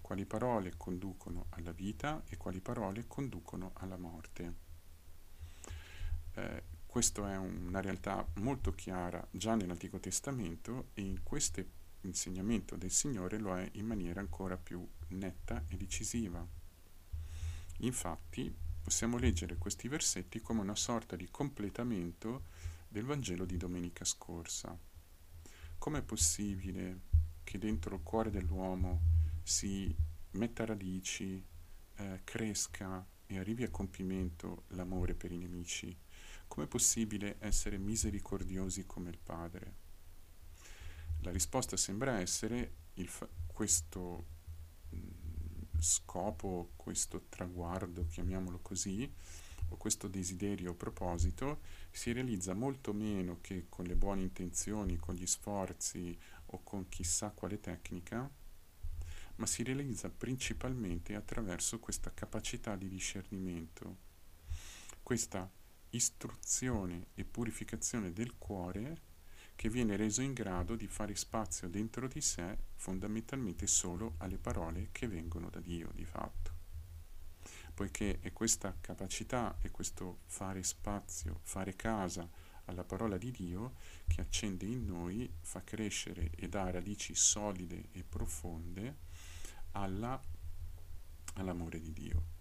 quali 0.00 0.26
parole 0.26 0.74
conducono 0.76 1.46
alla 1.50 1.70
vita 1.70 2.24
e 2.28 2.36
quali 2.36 2.60
parole 2.60 3.06
conducono 3.06 3.70
alla 3.74 3.96
morte. 3.96 4.54
Eh, 6.34 6.62
questa 6.84 7.32
è 7.32 7.36
una 7.36 7.80
realtà 7.80 8.26
molto 8.40 8.74
chiara 8.74 9.24
già 9.30 9.54
nell'Antico 9.54 10.00
Testamento 10.00 10.88
e 10.94 11.02
in 11.02 11.22
questo 11.22 11.64
insegnamento 12.06 12.76
del 12.76 12.90
Signore 12.90 13.38
lo 13.38 13.56
è 13.56 13.68
in 13.74 13.86
maniera 13.86 14.20
ancora 14.20 14.56
più 14.56 14.86
netta 15.08 15.64
e 15.68 15.76
decisiva. 15.76 16.46
Infatti 17.78 18.54
possiamo 18.82 19.18
leggere 19.18 19.56
questi 19.56 19.88
versetti 19.88 20.40
come 20.40 20.60
una 20.60 20.76
sorta 20.76 21.16
di 21.16 21.28
completamento 21.30 22.44
del 22.88 23.04
Vangelo 23.04 23.44
di 23.44 23.56
domenica 23.56 24.04
scorsa. 24.04 24.78
Com'è 25.78 26.02
possibile 26.02 27.00
che 27.42 27.58
dentro 27.58 27.96
il 27.96 28.02
cuore 28.02 28.30
dell'uomo 28.30 29.00
si 29.42 29.94
metta 30.32 30.64
radici, 30.64 31.44
eh, 31.96 32.20
cresca 32.24 33.06
e 33.26 33.38
arrivi 33.38 33.64
a 33.64 33.70
compimento 33.70 34.64
l'amore 34.68 35.14
per 35.14 35.32
i 35.32 35.38
nemici? 35.38 35.96
Com'è 36.46 36.66
possibile 36.66 37.36
essere 37.40 37.78
misericordiosi 37.78 38.86
come 38.86 39.10
il 39.10 39.18
Padre? 39.18 39.83
La 41.24 41.30
risposta 41.30 41.78
sembra 41.78 42.20
essere 42.20 42.72
fa- 43.06 43.26
questo 43.46 44.26
mm, 44.94 45.78
scopo, 45.78 46.72
questo 46.76 47.24
traguardo, 47.30 48.06
chiamiamolo 48.06 48.58
così, 48.60 49.10
o 49.70 49.76
questo 49.78 50.06
desiderio 50.06 50.72
o 50.72 50.74
proposito 50.74 51.60
si 51.90 52.12
realizza 52.12 52.52
molto 52.52 52.92
meno 52.92 53.38
che 53.40 53.64
con 53.70 53.86
le 53.86 53.96
buone 53.96 54.20
intenzioni, 54.20 54.98
con 54.98 55.14
gli 55.14 55.26
sforzi 55.26 56.14
o 56.46 56.62
con 56.62 56.90
chissà 56.90 57.30
quale 57.30 57.58
tecnica, 57.58 58.30
ma 59.36 59.46
si 59.46 59.62
realizza 59.62 60.10
principalmente 60.10 61.14
attraverso 61.14 61.78
questa 61.78 62.12
capacità 62.12 62.76
di 62.76 62.88
discernimento, 62.88 63.96
questa 65.02 65.50
istruzione 65.88 67.06
e 67.14 67.24
purificazione 67.24 68.12
del 68.12 68.36
cuore 68.36 69.12
che 69.56 69.68
viene 69.68 69.96
reso 69.96 70.22
in 70.22 70.32
grado 70.32 70.76
di 70.76 70.86
fare 70.86 71.14
spazio 71.14 71.68
dentro 71.68 72.08
di 72.08 72.20
sé 72.20 72.56
fondamentalmente 72.74 73.66
solo 73.66 74.14
alle 74.18 74.38
parole 74.38 74.88
che 74.92 75.08
vengono 75.08 75.48
da 75.48 75.60
Dio 75.60 75.90
di 75.94 76.04
fatto. 76.04 76.52
Poiché 77.72 78.20
è 78.20 78.32
questa 78.32 78.76
capacità 78.80 79.58
e 79.60 79.70
questo 79.70 80.20
fare 80.26 80.62
spazio, 80.62 81.40
fare 81.42 81.74
casa 81.74 82.28
alla 82.66 82.84
parola 82.84 83.16
di 83.16 83.30
Dio 83.30 83.74
che 84.06 84.20
accende 84.20 84.64
in 84.64 84.84
noi, 84.84 85.30
fa 85.40 85.62
crescere 85.62 86.30
e 86.36 86.48
dà 86.48 86.70
radici 86.70 87.14
solide 87.14 87.88
e 87.92 88.04
profonde 88.04 88.96
alla, 89.72 90.20
all'amore 91.34 91.80
di 91.80 91.92
Dio. 91.92 92.32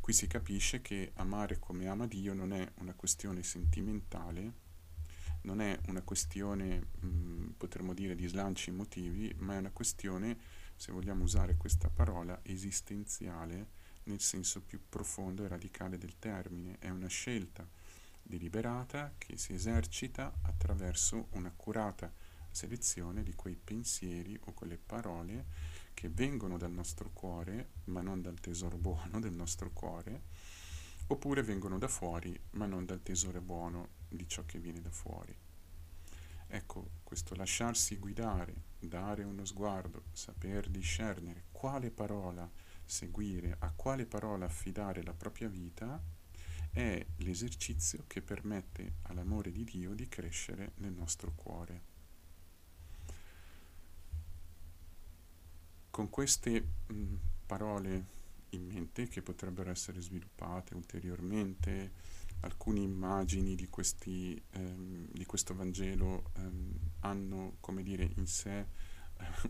Qui 0.00 0.12
si 0.12 0.26
capisce 0.26 0.82
che 0.82 1.12
amare 1.14 1.58
come 1.58 1.88
ama 1.88 2.06
Dio 2.06 2.34
non 2.34 2.52
è 2.52 2.70
una 2.76 2.92
questione 2.92 3.42
sentimentale, 3.42 4.52
non 5.44 5.60
è 5.60 5.78
una 5.86 6.02
questione, 6.02 6.86
mh, 7.00 7.54
potremmo 7.56 7.94
dire, 7.94 8.14
di 8.14 8.26
slanci 8.26 8.70
emotivi, 8.70 9.34
ma 9.38 9.54
è 9.54 9.58
una 9.58 9.70
questione, 9.70 10.36
se 10.76 10.92
vogliamo 10.92 11.24
usare 11.24 11.56
questa 11.56 11.88
parola, 11.88 12.38
esistenziale 12.42 13.82
nel 14.04 14.20
senso 14.20 14.60
più 14.60 14.80
profondo 14.88 15.44
e 15.44 15.48
radicale 15.48 15.98
del 15.98 16.18
termine. 16.18 16.76
È 16.78 16.88
una 16.88 17.08
scelta 17.08 17.66
deliberata 18.22 19.14
che 19.18 19.36
si 19.36 19.52
esercita 19.52 20.32
attraverso 20.42 21.28
un'accurata 21.32 22.12
selezione 22.50 23.22
di 23.22 23.34
quei 23.34 23.56
pensieri 23.56 24.38
o 24.44 24.52
quelle 24.52 24.78
parole 24.78 25.44
che 25.92 26.08
vengono 26.08 26.56
dal 26.56 26.72
nostro 26.72 27.10
cuore, 27.12 27.70
ma 27.84 28.00
non 28.00 28.22
dal 28.22 28.40
tesoro 28.40 28.76
buono 28.76 29.20
del 29.20 29.32
nostro 29.32 29.70
cuore, 29.72 30.22
oppure 31.08 31.42
vengono 31.42 31.78
da 31.78 31.88
fuori, 31.88 32.38
ma 32.52 32.66
non 32.66 32.84
dal 32.84 33.02
tesoro 33.02 33.40
buono 33.40 34.02
di 34.08 34.28
ciò 34.28 34.44
che 34.44 34.58
viene 34.58 34.80
da 34.80 34.90
fuori. 34.90 35.36
Ecco, 36.46 36.90
questo 37.02 37.34
lasciarsi 37.34 37.96
guidare, 37.96 38.54
dare 38.78 39.24
uno 39.24 39.44
sguardo, 39.44 40.04
saper 40.12 40.68
discernere 40.68 41.44
quale 41.50 41.90
parola 41.90 42.48
seguire, 42.84 43.56
a 43.58 43.72
quale 43.74 44.06
parola 44.06 44.44
affidare 44.44 45.02
la 45.02 45.14
propria 45.14 45.48
vita, 45.48 46.00
è 46.70 47.06
l'esercizio 47.16 48.04
che 48.06 48.20
permette 48.20 48.94
all'amore 49.02 49.52
di 49.52 49.64
Dio 49.64 49.94
di 49.94 50.08
crescere 50.08 50.72
nel 50.76 50.92
nostro 50.92 51.32
cuore. 51.34 51.92
Con 55.90 56.10
queste 56.10 56.66
mh, 56.86 57.14
parole 57.46 58.04
in 58.50 58.66
mente 58.66 59.08
che 59.08 59.22
potrebbero 59.22 59.70
essere 59.70 60.00
sviluppate 60.00 60.74
ulteriormente, 60.74 61.92
alcune 62.44 62.80
immagini 62.80 63.54
di, 63.54 63.68
questi, 63.68 64.40
ehm, 64.52 65.08
di 65.10 65.24
questo 65.24 65.54
Vangelo 65.54 66.30
ehm, 66.36 66.78
hanno, 67.00 67.56
come 67.60 67.82
dire, 67.82 68.10
in 68.16 68.26
sé 68.26 68.58
eh, 68.58 68.66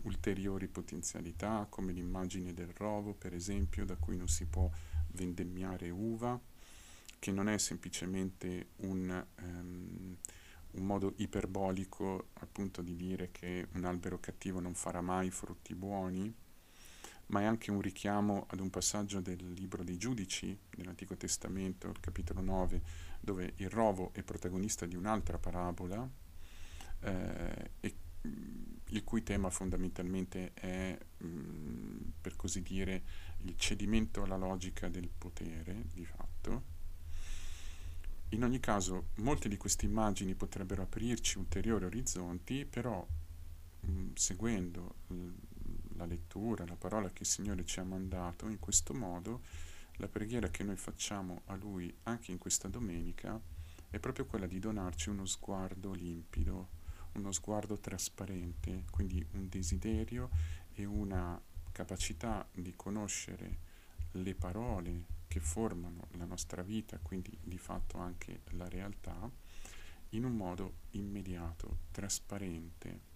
ulteriori 0.03 0.67
potenzialità, 0.67 1.67
come 1.69 1.91
l'immagine 1.91 2.53
del 2.53 2.69
rovo, 2.75 3.13
per 3.13 3.33
esempio, 3.33 3.85
da 3.85 3.95
cui 3.95 4.17
non 4.17 4.27
si 4.27 4.45
può 4.45 4.69
vendemmiare 5.11 5.89
uva, 5.89 6.39
che 7.19 7.31
non 7.31 7.49
è 7.49 7.57
semplicemente 7.57 8.69
un, 8.77 9.25
um, 9.41 10.17
un 10.71 10.85
modo 10.85 11.13
iperbolico 11.17 12.29
appunto 12.33 12.81
di 12.81 12.95
dire 12.95 13.31
che 13.31 13.67
un 13.73 13.85
albero 13.85 14.19
cattivo 14.19 14.59
non 14.59 14.73
farà 14.73 15.01
mai 15.01 15.31
frutti 15.31 15.73
buoni, 15.73 16.33
ma 17.27 17.41
è 17.41 17.43
anche 17.45 17.71
un 17.71 17.81
richiamo 17.81 18.45
ad 18.49 18.59
un 18.59 18.69
passaggio 18.69 19.19
del 19.19 19.53
libro 19.53 19.83
dei 19.83 19.97
giudici 19.97 20.57
dell'Antico 20.75 21.15
Testamento, 21.15 21.89
il 21.89 21.99
capitolo 21.99 22.41
9, 22.41 22.81
dove 23.19 23.53
il 23.57 23.69
rovo 23.69 24.11
è 24.13 24.21
protagonista 24.21 24.85
di 24.85 24.95
un'altra 24.95 25.37
parabola, 25.37 26.07
eh, 27.01 27.71
e, 27.79 27.95
il 28.89 29.03
cui 29.03 29.23
tema 29.23 29.49
fondamentalmente 29.49 30.53
è, 30.53 30.97
mh, 31.17 32.13
per 32.21 32.35
così 32.35 32.61
dire, 32.61 33.03
il 33.41 33.55
cedimento 33.57 34.23
alla 34.23 34.37
logica 34.37 34.87
del 34.87 35.09
potere, 35.15 35.85
di 35.91 36.05
fatto. 36.05 36.73
In 38.29 38.43
ogni 38.43 38.59
caso, 38.59 39.09
molte 39.15 39.49
di 39.49 39.57
queste 39.57 39.85
immagini 39.85 40.35
potrebbero 40.35 40.83
aprirci 40.83 41.37
ulteriori 41.37 41.85
orizzonti, 41.85 42.65
però 42.65 43.05
mh, 43.81 44.13
seguendo 44.13 44.95
la 45.95 46.05
lettura, 46.05 46.65
la 46.65 46.75
parola 46.75 47.09
che 47.09 47.23
il 47.23 47.27
Signore 47.27 47.65
ci 47.65 47.79
ha 47.79 47.83
mandato, 47.83 48.47
in 48.47 48.59
questo 48.59 48.93
modo 48.93 49.41
la 49.97 50.07
preghiera 50.07 50.49
che 50.49 50.63
noi 50.63 50.75
facciamo 50.75 51.41
a 51.45 51.55
Lui 51.55 51.93
anche 52.03 52.31
in 52.31 52.37
questa 52.37 52.67
domenica 52.67 53.39
è 53.89 53.99
proprio 53.99 54.25
quella 54.25 54.47
di 54.47 54.59
donarci 54.59 55.09
uno 55.09 55.25
sguardo 55.25 55.93
limpido, 55.93 56.69
uno 57.13 57.31
sguardo 57.31 57.77
trasparente, 57.77 58.83
quindi 58.91 59.25
un 59.31 59.47
desiderio 59.47 60.29
e 60.73 60.83
una 60.83 61.39
capacità 61.71 62.45
di 62.51 62.73
conoscere 62.75 63.57
le 64.11 64.35
parole 64.35 65.03
che 65.27 65.39
formano 65.39 66.07
la 66.11 66.25
nostra 66.25 66.61
vita, 66.61 66.99
quindi 67.01 67.37
di 67.41 67.57
fatto 67.57 67.97
anche 67.97 68.41
la 68.51 68.67
realtà, 68.67 69.29
in 70.09 70.25
un 70.25 70.35
modo 70.35 70.73
immediato, 70.91 71.77
trasparente, 71.91 73.13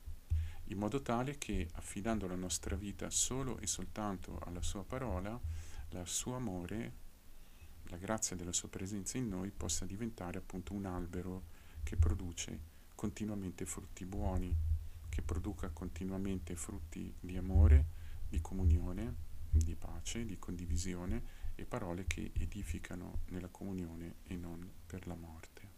in 0.69 0.77
modo 0.77 1.01
tale 1.01 1.38
che 1.38 1.67
affidando 1.73 2.27
la 2.27 2.36
nostra 2.36 2.75
vita 2.75 3.10
solo 3.10 3.58
e 3.60 3.67
soltanto 3.67 4.39
alla 4.45 4.62
sua 4.62 4.84
parola, 4.84 5.39
il 5.89 6.01
suo 6.05 6.36
amore, 6.36 6.93
la 7.86 7.97
grazia 7.97 8.36
della 8.36 8.53
sua 8.53 8.69
presenza 8.69 9.17
in 9.17 9.27
noi 9.27 9.49
possa 9.49 9.86
diventare 9.86 10.38
appunto 10.38 10.73
un 10.73 10.86
albero 10.86 11.43
che 11.82 11.95
produce 11.97 12.60
continuamente 12.93 13.65
frutti 13.65 14.05
buoni, 14.05 14.55
che 15.10 15.21
produca 15.23 15.69
continuamente 15.69 16.55
frutti 16.55 17.13
di 17.19 17.36
amore, 17.36 17.86
di 18.29 18.39
comunione, 18.39 19.15
di 19.49 19.75
pace, 19.75 20.25
di 20.25 20.38
condivisione 20.38 21.38
e 21.55 21.65
parole 21.65 22.05
che 22.05 22.32
edificano 22.36 23.21
nella 23.29 23.49
comunione 23.49 24.17
e 24.23 24.36
non 24.36 24.69
per 24.86 25.08
la 25.08 25.15
morte. 25.15 25.68